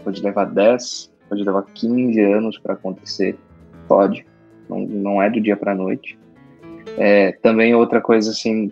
[0.03, 3.37] pode levar 10, pode levar 15 anos para acontecer,
[3.87, 4.25] pode,
[4.69, 6.17] não, não é do dia para noite.
[6.97, 8.71] É, também outra coisa assim,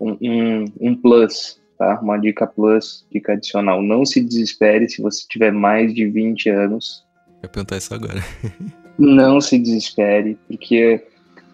[0.00, 2.00] um, um, um plus, tá?
[2.00, 3.82] Uma dica plus, dica adicional.
[3.82, 7.04] Não se desespere se você tiver mais de 20 anos.
[7.42, 8.22] Eu perguntar isso agora.
[8.96, 11.04] Não se desespere, porque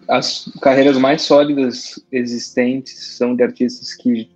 [0.07, 4.31] as carreiras mais sólidas existentes são de artistas que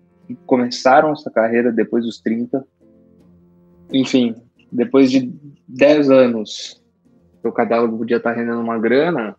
[0.47, 2.67] começaram essa carreira depois dos 30.
[3.93, 4.35] Enfim,
[4.73, 5.31] depois de
[5.69, 6.83] 10 anos,
[7.43, 9.37] o catálogo podia estar rendendo uma grana.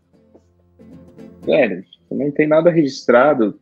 [1.43, 3.59] Velho, não tem nada registrado,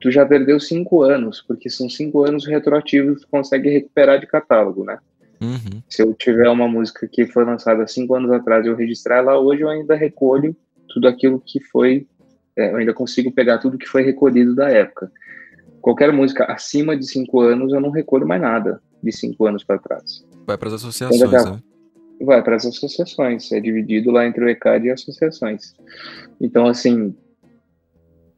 [0.00, 4.26] tu já perdeu cinco anos, porque são cinco anos retroativos que tu consegue recuperar de
[4.26, 4.98] catálogo, né?
[5.40, 5.82] Uhum.
[5.88, 9.38] Se eu tiver uma música que foi lançada cinco anos atrás e eu registrar ela
[9.38, 10.56] hoje, eu ainda recolho
[10.88, 12.06] tudo aquilo que foi,
[12.56, 15.10] é, eu ainda consigo pegar tudo que foi recolhido da época.
[15.80, 19.78] Qualquer música acima de cinco anos, eu não recolho mais nada de cinco anos para
[19.78, 20.24] trás.
[20.46, 21.62] Vai para as associações, né?
[22.20, 25.72] Vai para as associações, é dividido lá entre o ECAD e associações.
[26.40, 27.14] Então, assim,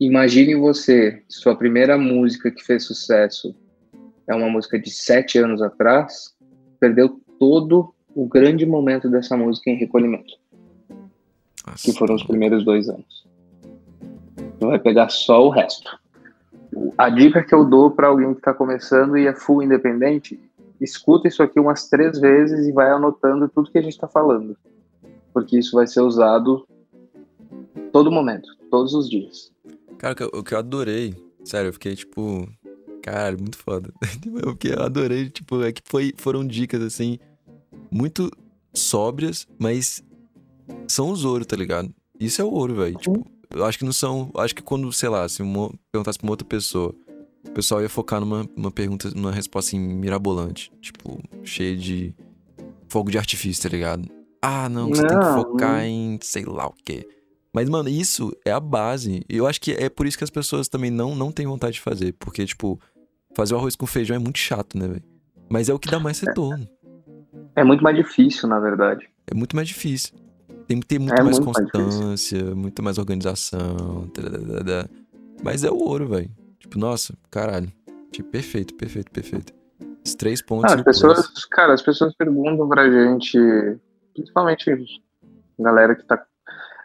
[0.00, 3.54] imagine você, sua primeira música que fez sucesso
[4.26, 6.34] é uma música de sete anos atrás,
[6.78, 10.34] perdeu todo o grande momento dessa música em recolhimento,
[11.66, 13.28] Nossa, que foram os primeiros dois anos.
[14.58, 15.98] Você vai pegar só o resto.
[16.96, 20.40] A dica que eu dou para alguém que está começando e é full independente,
[20.80, 24.56] escuta isso aqui umas três vezes e vai anotando tudo que a gente está falando,
[25.32, 26.66] porque isso vai ser usado
[27.92, 29.50] todo momento, todos os dias.
[30.00, 32.48] Cara, o que eu- o que eu adorei, sério, eu fiquei tipo,
[33.02, 33.92] caralho, muito foda.
[34.50, 37.18] O que eu adorei, tipo, é que foi, foram dicas assim,
[37.90, 38.30] muito
[38.72, 40.02] sóbrias, mas
[40.88, 41.92] são os ouro, tá ligado?
[42.18, 42.96] Isso é o ouro, velho.
[42.96, 44.30] Tipo, eu acho que não são.
[44.36, 46.94] Acho que quando, sei lá, se uma, perguntasse pra uma outra pessoa,
[47.46, 50.72] o pessoal ia focar numa, numa pergunta, numa resposta assim, mirabolante.
[50.80, 52.14] Tipo, cheia de
[52.88, 54.08] fogo de artifício, tá ligado?
[54.40, 55.84] Ah, não, você tem que Não, focar não.
[55.84, 57.06] em sei lá o quê.
[57.52, 59.24] Mas, mano, isso é a base.
[59.28, 61.74] E eu acho que é por isso que as pessoas também não, não têm vontade
[61.74, 62.12] de fazer.
[62.12, 62.80] Porque, tipo,
[63.34, 65.02] fazer o arroz com feijão é muito chato, né, velho?
[65.48, 66.68] Mas é o que dá mais retorno.
[67.54, 69.08] É muito mais difícil, na verdade.
[69.26, 70.14] É muito mais difícil.
[70.66, 74.08] Tem que ter muito É mais muito mais constância, muita mais organização.
[74.14, 74.90] tadadadada.
[75.42, 76.30] Mas é o ouro, velho.
[76.58, 77.70] Tipo, nossa, caralho.
[78.10, 79.52] Tipo, perfeito, perfeito, perfeito.
[80.04, 80.72] Esses três pontos.
[80.72, 83.38] Ah, as pessoas, cara, as pessoas perguntam pra gente,
[84.14, 84.64] principalmente
[85.58, 86.24] galera que tá,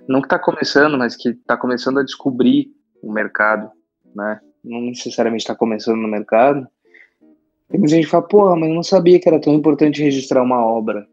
[0.07, 3.69] não que tá começando, mas que tá começando a descobrir o mercado,
[4.15, 4.39] né?
[4.63, 6.67] Não necessariamente tá começando no mercado.
[7.69, 10.41] Tem muita gente que fala, porra, mas eu não sabia que era tão importante registrar
[10.43, 11.07] uma obra.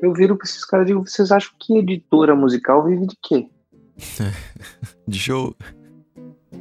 [0.00, 3.48] Eu viro pra esses caras e digo, vocês acham que editora musical vive de quê?
[5.08, 5.54] De show.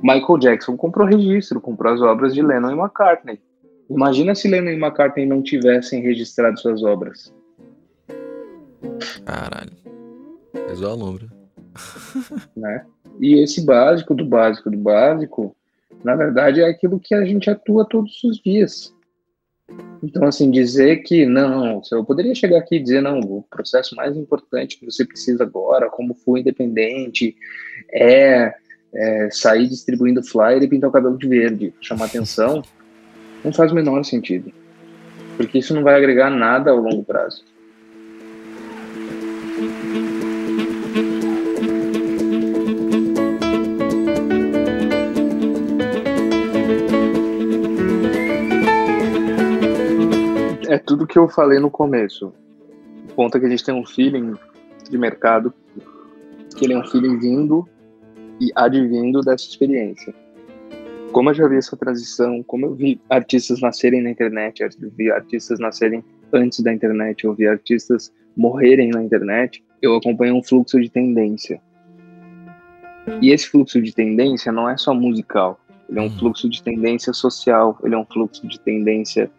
[0.02, 3.42] Michael Jackson comprou registro, comprou as obras de Lennon e McCartney.
[3.90, 7.34] Imagina se Lennon e McCartney não tivessem registrado suas obras.
[9.26, 9.85] Caralho.
[10.68, 11.28] Pesou a lombra.
[12.56, 12.86] né?
[13.20, 15.56] E esse básico do básico do básico,
[16.04, 18.94] na verdade, é aquilo que a gente atua todos os dias.
[20.04, 24.16] Então, assim, dizer que não, eu poderia chegar aqui e dizer, não, o processo mais
[24.16, 27.36] importante que você precisa agora, como for independente,
[27.92, 28.54] é,
[28.94, 32.62] é sair distribuindo flyer e pintar o cabelo de verde, chamar atenção,
[33.44, 34.52] não faz o menor sentido.
[35.38, 37.44] Porque isso não vai agregar nada ao longo prazo.
[50.76, 52.34] É tudo que eu falei no começo.
[53.10, 54.34] O ponto é que a gente tem um feeling
[54.90, 55.54] de mercado
[56.54, 57.66] que ele é um feeling vindo
[58.42, 60.14] e advindo dessa experiência.
[61.14, 65.10] Como eu já vi essa transição, como eu vi artistas nascerem na internet, eu vi
[65.10, 66.04] artistas nascerem
[66.34, 71.62] antes da internet, eu vi artistas morrerem na internet, eu acompanho um fluxo de tendência.
[73.22, 75.58] E esse fluxo de tendência não é só musical,
[75.88, 79.32] ele é um fluxo de tendência social, ele é um fluxo de tendência,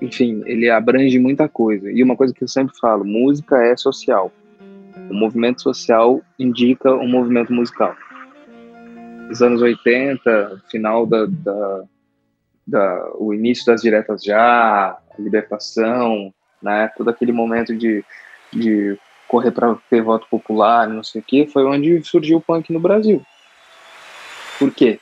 [0.00, 1.90] enfim, ele abrange muita coisa.
[1.90, 4.32] E uma coisa que eu sempre falo, música é social.
[5.10, 7.94] O movimento social indica o um movimento musical.
[9.28, 11.84] Nos anos 80, final da, da,
[12.66, 16.32] da, o início das diretas já, a libertação,
[16.62, 18.04] né, todo aquele momento de,
[18.52, 22.72] de correr para ter voto popular, não sei o que, foi onde surgiu o punk
[22.72, 23.22] no Brasil.
[24.58, 24.98] Por quê?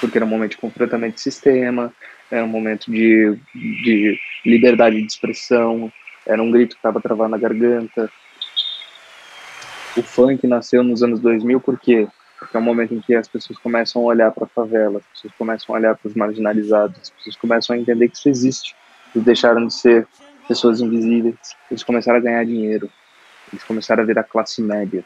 [0.00, 1.92] Porque era um momento de confrontamento de sistema,
[2.30, 5.92] era um momento de, de liberdade de expressão,
[6.26, 8.10] era um grito que estava travado na garganta,
[9.98, 12.06] o funk nasceu nos anos 2000 por quê?
[12.38, 15.06] Porque é um momento em que as pessoas começam a olhar para a favela, as
[15.06, 18.76] pessoas começam a olhar para os marginalizados, as pessoas começam a entender que isso existe.
[19.12, 20.06] Eles deixaram de ser
[20.46, 21.36] pessoas invisíveis,
[21.70, 22.88] eles começaram a ganhar dinheiro,
[23.52, 25.04] eles começaram a virar classe média.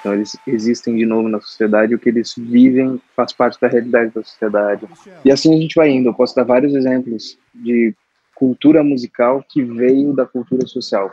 [0.00, 4.12] Então eles existem de novo na sociedade, o que eles vivem faz parte da realidade
[4.14, 4.86] da sociedade.
[5.24, 6.08] E assim a gente vai indo.
[6.08, 7.94] Eu posso dar vários exemplos de
[8.34, 11.10] cultura musical que veio da cultura social,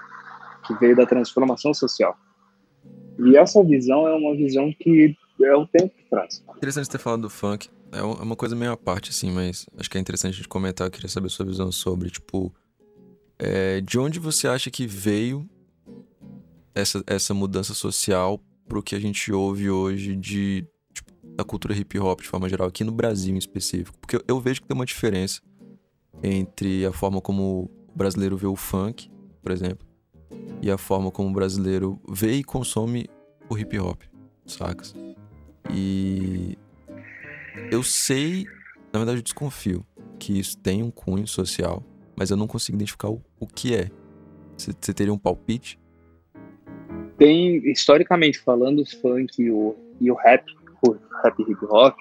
[0.65, 2.17] que veio da transformação social.
[3.19, 6.43] E essa visão é uma visão que é o tempo que traz.
[6.55, 7.69] Interessante ter falado do funk.
[7.91, 10.47] É, é uma coisa meio à parte, assim, mas acho que é interessante a gente
[10.47, 10.87] comentar.
[10.87, 12.53] Eu queria saber a sua visão sobre, tipo,
[13.37, 15.47] é, de onde você acha que veio
[16.73, 21.97] essa, essa mudança social pro que a gente ouve hoje de tipo, da cultura hip
[21.99, 23.97] hop de forma geral, aqui no Brasil em específico?
[23.99, 25.41] Porque eu, vejo que tem uma diferença
[26.21, 29.09] entre a forma como o brasileiro vê o funk,
[29.41, 29.87] por exemplo,
[30.61, 33.07] e a forma como o brasileiro vê e consome
[33.49, 34.01] o hip hop,
[34.45, 34.95] sacas?
[35.71, 36.57] E
[37.71, 38.45] eu sei,
[38.91, 39.85] na verdade eu desconfio
[40.17, 41.83] que isso tem um cunho social,
[42.15, 43.89] mas eu não consigo identificar o, o que é.
[44.57, 45.79] Você teria um palpite?
[47.17, 50.45] Tem, historicamente falando, o funk e o, e o rap,
[50.87, 51.95] o rap hip hop,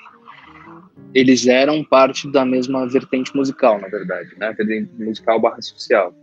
[1.14, 4.52] eles eram parte da mesma vertente musical, na verdade, né?
[4.52, 6.14] Vertente musical barra social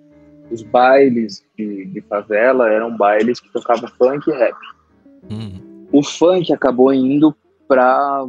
[0.52, 4.56] os bailes de, de, favela eram bailes que tocavam funk e rap.
[5.30, 5.88] Uhum.
[5.92, 7.36] O funk acabou indo
[7.68, 8.26] para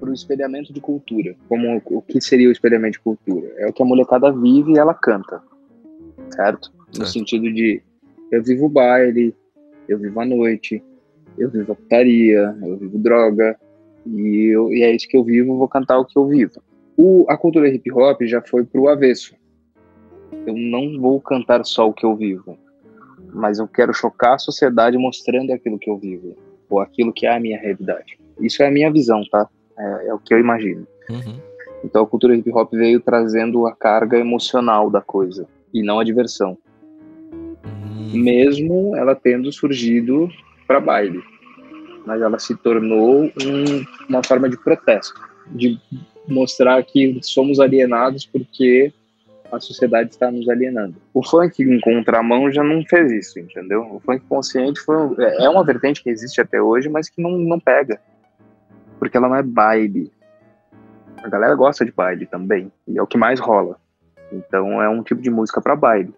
[0.00, 1.34] o espelhamento de cultura.
[1.48, 3.48] Como o que seria o espelhamento de cultura?
[3.56, 5.42] É o que a molecada vive e ela canta,
[6.30, 6.70] certo?
[6.70, 6.98] certo.
[6.98, 7.82] No sentido de
[8.30, 9.34] eu vivo baile,
[9.90, 10.82] eu vivo a noite,
[11.38, 13.56] eu vivo a putaria, eu vivo droga
[14.06, 16.62] e, eu, e é isso que eu vivo, vou cantar o que eu vivo.
[16.96, 19.34] O, a cultura hip hop já foi pro avesso
[20.46, 22.56] eu não vou cantar só o que eu vivo,
[23.32, 26.36] mas eu quero chocar a sociedade mostrando aquilo que eu vivo,
[26.68, 28.18] ou aquilo que é a minha realidade.
[28.40, 29.48] Isso é a minha visão, tá?
[29.78, 30.86] É, é o que eu imagino.
[31.08, 31.40] Uhum.
[31.84, 36.04] Então a cultura hip hop veio trazendo a carga emocional da coisa, e não a
[36.04, 36.58] diversão.
[38.12, 38.22] Uhum.
[38.22, 40.28] Mesmo ela tendo surgido
[40.66, 41.22] para baile.
[42.06, 45.78] Mas ela se tornou um, uma forma de protesto, de
[46.26, 48.92] mostrar que somos alienados porque
[49.52, 50.94] a sociedade está nos alienando.
[51.12, 53.82] O funk em contramão já não fez isso, entendeu?
[53.82, 57.32] O funk consciente foi, é, é uma vertente que existe até hoje, mas que não,
[57.32, 58.00] não pega.
[58.98, 60.12] Porque ela não é baile.
[61.22, 63.76] A galera gosta de baile também, e é o que mais rola.
[64.32, 66.14] Então é um tipo de música para baile.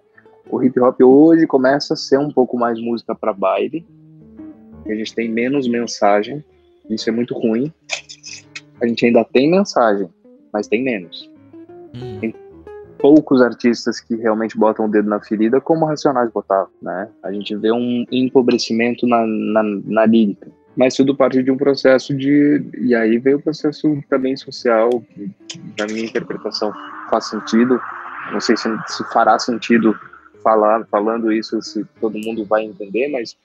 [0.51, 3.86] O hip hop hoje começa a ser um pouco mais música para baile.
[4.86, 6.45] A gente tem menos mensagem,
[6.90, 7.72] isso é muito ruim.
[8.80, 10.09] A gente ainda tem mensagem,
[10.53, 11.30] mas tem menos.
[11.95, 12.32] Hum
[13.03, 17.09] poucos artistas que realmente botam o dedo na ferida, como Racionais botavam, né?
[17.24, 20.47] A gente vê um empobrecimento na, na, na lírica.
[20.76, 22.64] Mas tudo parte de um processo de.
[22.78, 25.30] E aí veio o processo também social, que,
[25.76, 26.72] na minha interpretação,
[27.11, 27.78] faz sentido.
[28.32, 29.95] Não sei se, se fará sentido
[30.43, 33.36] falar, falando isso, se todo mundo vai entender, mas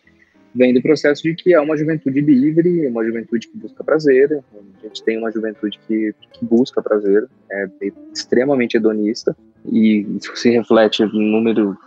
[0.53, 4.43] vem do processo de que é uma juventude livre, uma juventude que busca prazer.
[4.53, 7.67] A gente tem uma juventude que, que busca prazer, é
[8.13, 9.35] extremamente hedonista
[9.65, 11.77] e isso se reflete no número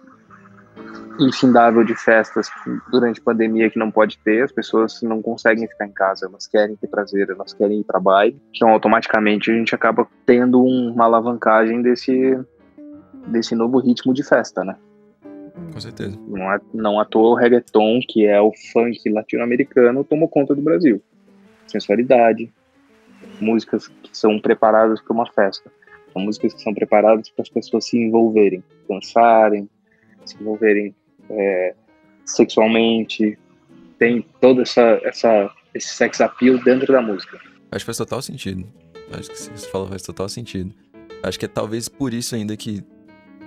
[1.18, 2.48] infindável de festas
[2.90, 6.46] durante a pandemia que não pode ter, as pessoas não conseguem ficar em casa, elas
[6.46, 11.04] querem ter prazer, elas querem ir para baile, então automaticamente a gente acaba tendo uma
[11.04, 12.38] alavancagem desse
[13.26, 14.76] desse novo ritmo de festa, né?
[15.72, 16.18] Com certeza.
[16.26, 20.62] Não, é, não à toa o reggaeton, que é o funk latino-americano, tomou conta do
[20.62, 21.02] Brasil.
[21.66, 22.50] Sensualidade,
[23.40, 25.70] músicas que são preparadas para uma festa.
[26.12, 29.68] São músicas que são preparadas para as pessoas se envolverem, dançarem,
[30.24, 30.94] se envolverem
[31.28, 31.74] é,
[32.24, 33.38] sexualmente.
[33.98, 37.38] Tem todo essa, essa, esse sex appeal dentro da música.
[37.70, 38.66] Acho que faz total sentido.
[39.12, 40.74] Acho que você falou faz total sentido.
[41.22, 42.82] Acho que é talvez por isso ainda que,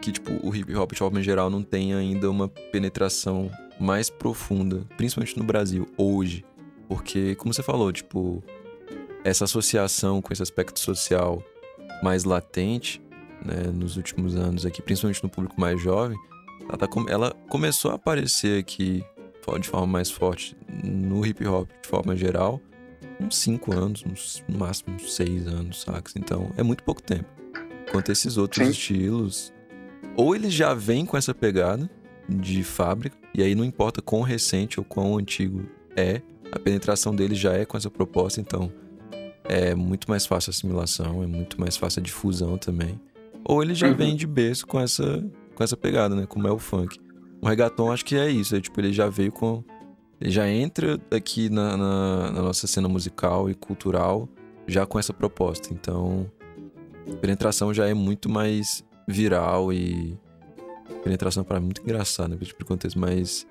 [0.03, 3.49] que tipo, o hip hop de forma geral não tem ainda uma penetração
[3.79, 6.43] mais profunda, principalmente no Brasil, hoje.
[6.89, 8.43] Porque, como você falou, tipo,
[9.23, 11.41] essa associação com esse aspecto social
[12.03, 13.01] mais latente,
[13.45, 16.17] né, nos últimos anos aqui, principalmente no público mais jovem,
[16.67, 19.05] ela, tá, ela começou a aparecer aqui
[19.61, 22.59] de forma mais forte no hip hop de forma geral,
[23.21, 26.13] uns 5 anos, uns, no máximo uns 6 anos, sacas?
[26.17, 27.29] Então é muito pouco tempo.
[27.87, 28.71] Enquanto esses outros Sim.
[28.71, 29.53] estilos,
[30.15, 31.89] ou eles já vêm com essa pegada
[32.27, 37.37] de fábrica, e aí não importa quão recente ou quão antigo é, a penetração deles
[37.37, 38.71] já é com essa proposta, então
[39.43, 42.99] é muito mais fácil a assimilação, é muito mais fácil a difusão também.
[43.43, 43.95] Ou ele já uhum.
[43.95, 46.25] vem de berço com essa, com essa pegada, né?
[46.25, 46.97] Como é o funk.
[47.41, 49.63] O reggaeton acho que é isso, é, tipo, ele já veio com.
[50.21, 54.29] Ele já entra aqui na, na, na nossa cena musical e cultural
[54.65, 55.73] já com essa proposta.
[55.73, 56.31] Então,
[57.11, 60.17] a penetração já é muito mais viral e.
[61.03, 62.37] Penetração para muito engraçado, né?
[62.41, 63.45] Tipo contexto, mas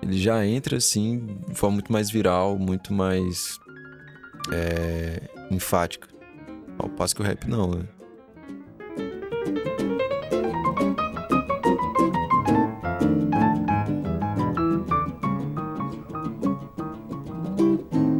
[0.00, 3.58] ele já entra assim de forma muito mais viral, muito mais
[4.52, 6.08] é, enfática.
[6.78, 7.84] Ao passo que o rap não, né?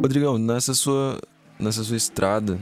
[0.01, 1.19] Rodrigão, nessa sua,
[1.59, 2.59] nessa sua estrada,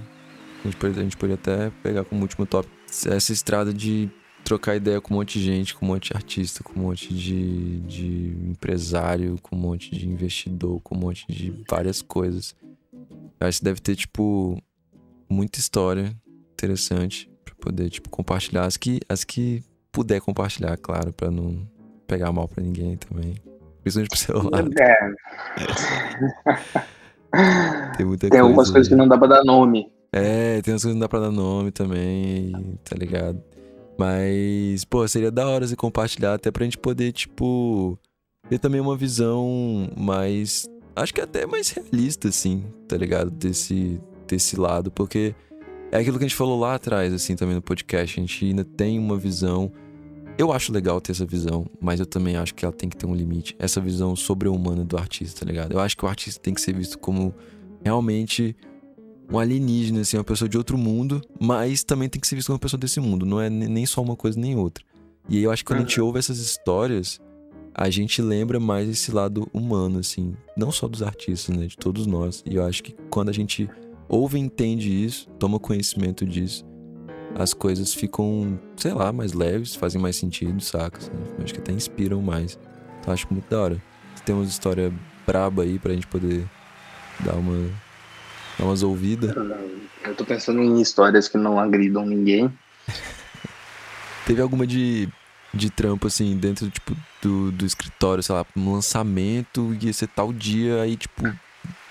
[0.62, 2.74] a gente, pode, a gente pode até pegar como último tópico,
[3.08, 4.10] essa estrada de
[4.44, 7.14] trocar ideia com um monte de gente, com um monte de artista, com um monte
[7.14, 12.56] de, de empresário, com um monte de investidor, com um monte de várias coisas.
[13.40, 14.62] Eu acho que deve ter, tipo,
[15.30, 16.16] muita história
[16.54, 18.66] interessante para poder, tipo, compartilhar.
[18.66, 21.68] As que, as que puder compartilhar, claro, para não
[22.08, 23.36] pegar mal para ninguém também.
[23.82, 24.66] Principalmente pro celular.
[24.80, 25.14] É.
[27.98, 29.93] tem muita tem coisa algumas coisas que não dá pra dar nome.
[30.14, 32.54] É, tem umas coisas que não dá pra dar nome também,
[32.84, 33.44] tá ligado?
[33.98, 37.98] Mas, pô, seria da hora você compartilhar até pra gente poder, tipo,
[38.50, 43.32] ter também uma visão mais acho que até mais realista, assim, tá ligado?
[43.32, 45.36] Desse, desse lado, porque
[45.92, 48.20] é aquilo que a gente falou lá atrás, assim, também no podcast.
[48.20, 49.72] A gente ainda tem uma visão.
[50.38, 53.06] Eu acho legal ter essa visão, mas eu também acho que ela tem que ter
[53.06, 53.56] um limite.
[53.60, 55.74] Essa visão sobre-humana do artista, tá ligado?
[55.74, 57.34] Eu acho que o artista tem que ser visto como
[57.84, 58.56] realmente
[59.34, 62.56] um alienígena, assim, uma pessoa de outro mundo, mas também tem que ser visto como
[62.56, 63.26] uma pessoa desse mundo.
[63.26, 64.86] Não é nem só uma coisa nem outra.
[65.28, 67.20] E aí eu acho que quando a gente ouve essas histórias,
[67.74, 70.36] a gente lembra mais esse lado humano, assim.
[70.56, 71.66] Não só dos artistas, né?
[71.66, 72.44] De todos nós.
[72.46, 73.68] E eu acho que quando a gente
[74.08, 76.64] ouve e entende isso, toma conhecimento disso,
[77.34, 81.00] as coisas ficam, sei lá, mais leves, fazem mais sentido, saca?
[81.00, 81.12] Assim,
[81.44, 82.60] acho que até inspiram mais.
[83.00, 83.84] Então acho muito da hora.
[84.24, 84.94] Tem uma história
[85.26, 86.48] braba aí pra gente poder
[87.22, 87.70] dar uma.
[88.58, 89.36] Dar umas ouvidas.
[90.04, 92.52] Eu tô pensando em histórias que não agridam ninguém.
[94.26, 95.10] Teve alguma de
[95.54, 100.34] de trampo, assim, dentro, tipo, do, do escritório, sei lá, um lançamento, ia ser tal
[100.34, 101.22] dia, aí, tipo,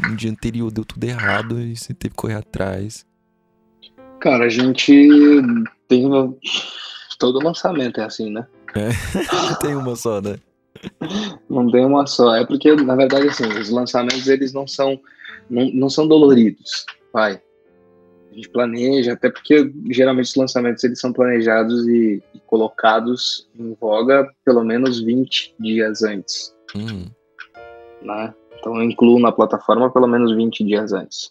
[0.01, 3.07] no dia anterior deu tudo errado e você teve que correr atrás.
[4.21, 4.93] Cara, a gente
[5.89, 6.35] tem uma...
[7.19, 8.47] todo lançamento é assim, né?
[8.75, 8.89] É,
[9.49, 10.37] não tem uma só, né?
[11.49, 12.35] Não tem uma só.
[12.35, 14.99] É porque, na verdade, assim, os lançamentos, eles não são,
[15.49, 17.41] não, não são doloridos, vai
[18.33, 23.77] a gente planeja, até porque geralmente os lançamentos eles são planejados e, e colocados em
[23.79, 26.55] voga pelo menos 20 dias antes.
[26.75, 27.07] Hum.
[28.01, 28.35] Né?
[28.59, 31.31] Então eu incluo na plataforma pelo menos 20 dias antes.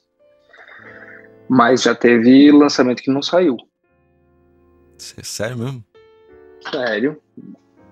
[1.49, 3.57] Mas já teve lançamento que não saiu.
[4.97, 5.83] Sério mesmo?
[6.71, 7.19] Sério.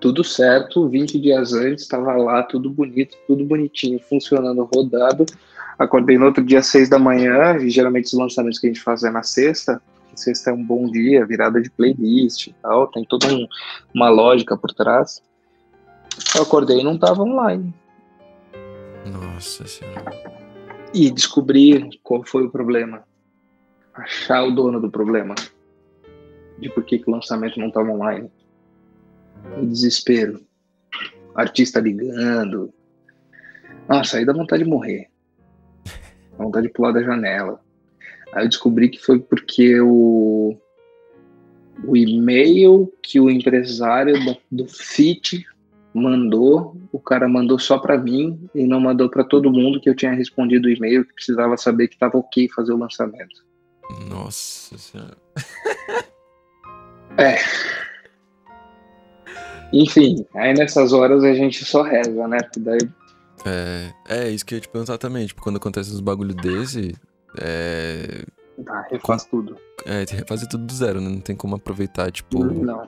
[0.00, 5.26] Tudo certo, 20 dias antes, estava lá, tudo bonito, tudo bonitinho, funcionando, rodado.
[5.78, 9.04] Acordei no outro dia, seis da manhã, e geralmente os lançamentos que a gente faz
[9.04, 9.80] é na sexta.
[10.14, 13.46] Sexta é um bom dia, virada de playlist e tal, tem toda um,
[13.94, 15.22] uma lógica por trás.
[16.34, 17.72] Eu acordei e não estava online.
[19.06, 20.12] Nossa senhora.
[20.92, 23.04] E descobrir qual foi o problema.
[23.94, 25.34] Achar o dono do problema.
[26.58, 28.30] De por que, que o lançamento não estava online.
[29.60, 30.40] O desespero.
[31.34, 32.72] Artista ligando.
[33.88, 35.10] Nossa, aí dá vontade de morrer
[36.42, 37.60] vontade de pular da janela.
[38.32, 40.56] Aí eu descobri que foi porque o,
[41.84, 45.44] o e-mail que o empresário do, do FIT
[45.92, 49.94] mandou, o cara mandou só para mim e não mandou para todo mundo que eu
[49.94, 53.44] tinha respondido o e-mail que precisava saber que estava ok fazer o lançamento.
[54.08, 55.16] Nossa senhora.
[57.18, 57.36] é.
[59.72, 62.38] Enfim, aí nessas horas a gente só reza, né?
[62.58, 62.78] Daí...
[63.44, 65.26] É, é isso que eu ia te perguntar também.
[65.26, 66.94] Tipo, quando acontece uns bagulho desse,
[67.38, 68.24] é.
[68.64, 69.56] Tá, refaz tudo.
[69.86, 71.08] É, refazer tudo do zero, né?
[71.08, 72.44] Não tem como aproveitar, tipo.
[72.44, 72.86] Não.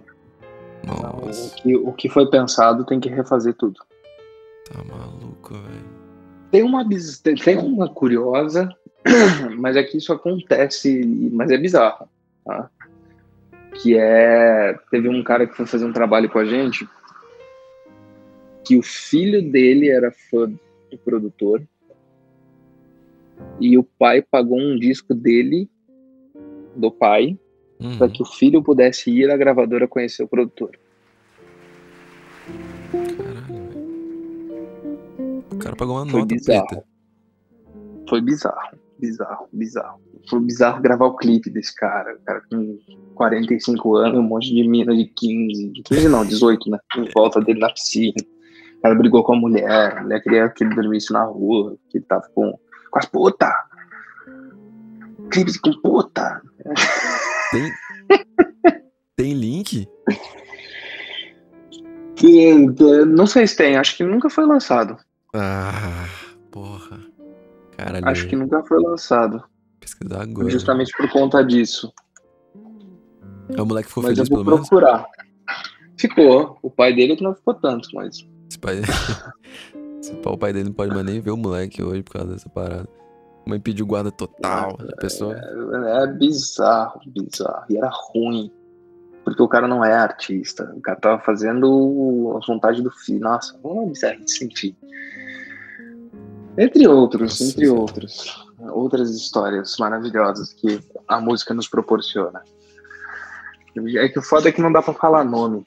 [0.84, 3.80] Não, o, que, o que foi pensado tem que refazer tudo.
[4.70, 6.02] Tá maluco, velho.
[6.50, 6.84] Tem uma,
[7.44, 8.68] tem uma curiosa,
[9.59, 12.09] mas é que isso acontece, mas é bizarro,
[12.44, 12.68] tá?
[13.80, 14.78] Que é.
[14.90, 16.86] Teve um cara que foi fazer um trabalho com a gente
[18.64, 20.50] que o filho dele era fã
[20.90, 21.62] do produtor
[23.60, 25.68] e o pai pagou um disco dele,
[26.76, 27.38] do pai,
[27.80, 27.98] uhum.
[27.98, 30.78] para que o filho pudesse ir à gravadora conhecer o produtor.
[33.16, 33.72] Caralho,
[35.50, 36.66] O cara pagou uma Foi nota bizarro.
[36.66, 36.84] preta.
[38.08, 40.00] Foi bizarro, bizarro, bizarro.
[40.30, 42.14] Foi bizarro gravar o clipe desse cara.
[42.14, 42.78] O cara com
[43.16, 46.78] 45 anos, um monte de mina de 15, de 15 não, 18, né?
[46.96, 48.14] Em volta dele na piscina.
[48.78, 51.98] O cara brigou com a mulher, a mulher queria que ele dormisse na rua, que
[51.98, 52.56] ele tava com,
[52.90, 53.52] com as putas.
[55.30, 56.40] Clipe com puta.
[57.50, 57.72] Tem,
[59.16, 59.88] tem link?
[63.08, 64.96] Não sei se tem, acho que nunca foi lançado.
[65.34, 66.06] Ah,
[66.50, 67.00] porra.
[67.76, 68.08] Caralho.
[68.08, 69.42] Acho que nunca foi lançado.
[69.80, 70.50] Pesquisar agora.
[70.50, 71.92] Justamente por conta disso.
[73.56, 74.68] É o moleque ficou mas feliz eu vou pelo menos?
[74.68, 75.06] procurar.
[75.98, 76.58] Ficou.
[76.62, 78.26] O pai dele que não ficou tanto, mas.
[78.48, 78.80] Esse pai...
[80.02, 82.32] Esse pau, o pai dele não pode mais nem ver o moleque hoje por causa
[82.32, 82.88] dessa parada.
[83.46, 84.76] Mãe pediu guarda total.
[84.92, 85.36] A pessoa.
[85.36, 87.64] É, é bizarro, bizarro.
[87.70, 88.50] E era ruim.
[89.24, 90.72] Porque o cara não é artista.
[90.76, 93.20] O cara tava fazendo a vontade do filho.
[93.20, 94.76] Nossa, uma bizarrice, enfim.
[96.56, 98.46] Entre outros, Nossa, entre outros.
[98.58, 102.42] Outras histórias maravilhosas que a música nos proporciona.
[103.96, 105.66] É que o foda é que não dá pra falar nome.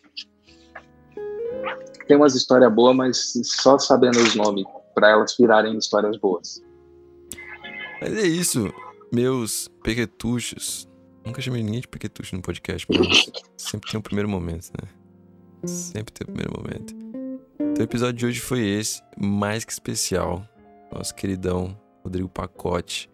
[2.07, 6.61] Tem umas histórias boas, mas só sabendo os nomes, pra elas virarem histórias boas.
[7.99, 8.71] Mas é isso,
[9.11, 10.87] meus pequetuchos.
[11.25, 14.87] Nunca chamei ninguém de pequetucho no podcast, mas sempre tem um primeiro momento, né?
[15.65, 16.93] Sempre tem o um primeiro momento.
[17.59, 20.47] Então o episódio de hoje foi esse, mais que especial.
[20.95, 23.09] Nosso queridão Rodrigo Pacote,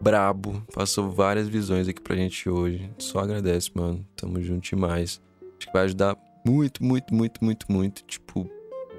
[0.00, 2.90] brabo, passou várias visões aqui pra gente hoje.
[2.98, 4.06] Só agradece, mano.
[4.14, 5.20] Tamo junto demais.
[5.56, 8.04] Acho que vai ajudar muito, muito, muito, muito, muito.
[8.04, 8.48] Tipo,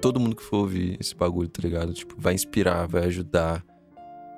[0.00, 1.92] todo mundo que for ouvir esse bagulho, tá ligado?
[1.92, 3.64] Tipo, vai inspirar, vai ajudar,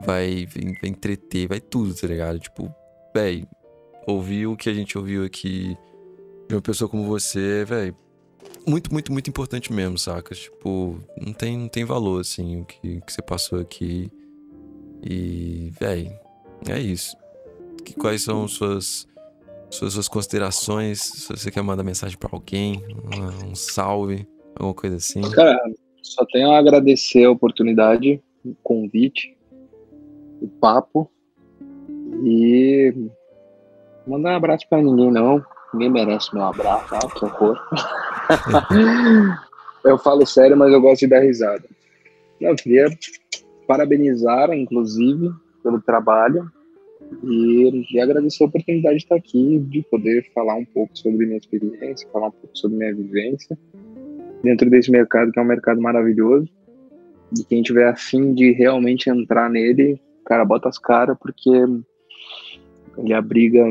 [0.00, 2.38] vai, vai, entreter, vai tudo, tá ligado?
[2.38, 2.72] Tipo,
[3.14, 3.46] véi,
[4.06, 5.76] ouvir o que a gente ouviu aqui
[6.48, 7.94] de uma pessoa como você, véi,
[8.66, 10.34] muito, muito, muito importante mesmo, saca?
[10.34, 14.10] Tipo, não tem, não tem valor, assim, o que, que você passou aqui.
[15.02, 16.12] E, véi,
[16.68, 17.16] é isso.
[17.84, 19.08] Que, quais são suas,
[19.70, 21.00] suas, suas considerações?
[21.00, 22.82] Se você quer mandar mensagem pra alguém,
[23.14, 25.22] um, salve, alguma coisa assim.
[25.30, 25.58] Cara,
[26.02, 29.36] só tenho a agradecer a oportunidade, o convite,
[30.40, 31.10] o papo
[32.24, 32.94] e
[34.06, 35.42] mandar um abraço pra ninguém não.
[35.72, 36.98] Ninguém merece meu abraço, tá?
[36.98, 37.58] que horror.
[39.84, 41.64] eu falo sério, mas eu gosto de dar risada.
[42.40, 42.86] Eu queria
[43.66, 45.30] parabenizar, inclusive,
[45.62, 46.50] pelo trabalho
[47.22, 51.38] e, e agradecer a oportunidade de estar aqui, de poder falar um pouco sobre minha
[51.38, 53.58] experiência, falar um pouco sobre minha vivência
[54.42, 56.48] dentro desse mercado que é um mercado maravilhoso.
[57.38, 61.50] E quem tiver afim de realmente entrar nele, cara, bota as caras, porque
[62.98, 63.64] ele abriga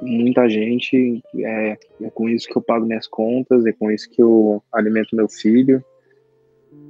[0.00, 4.22] muita gente, é, é com isso que eu pago minhas contas, é com isso que
[4.22, 5.82] eu alimento meu filho.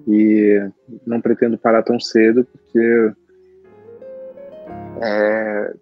[0.06, 0.60] E
[1.06, 3.12] não pretendo parar tão cedo, porque
[5.01, 5.74] é,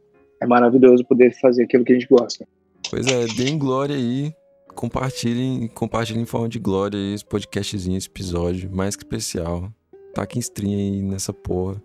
[0.42, 2.46] é maravilhoso poder fazer aquilo que a gente gosta.
[2.90, 4.32] Pois é, deem glória aí.
[4.74, 9.70] Compartilhem, compartilhem em forma de glória aí esse podcastzinho, esse episódio, mais que especial.
[10.14, 11.82] Taquem stream aí nessa porra.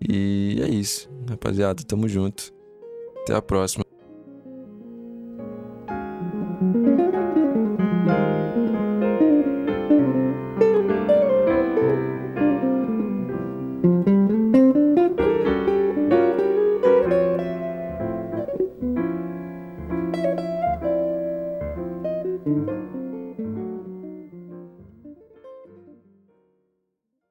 [0.00, 1.82] E é isso, rapaziada.
[1.84, 2.52] Tamo junto.
[3.22, 3.85] Até a próxima.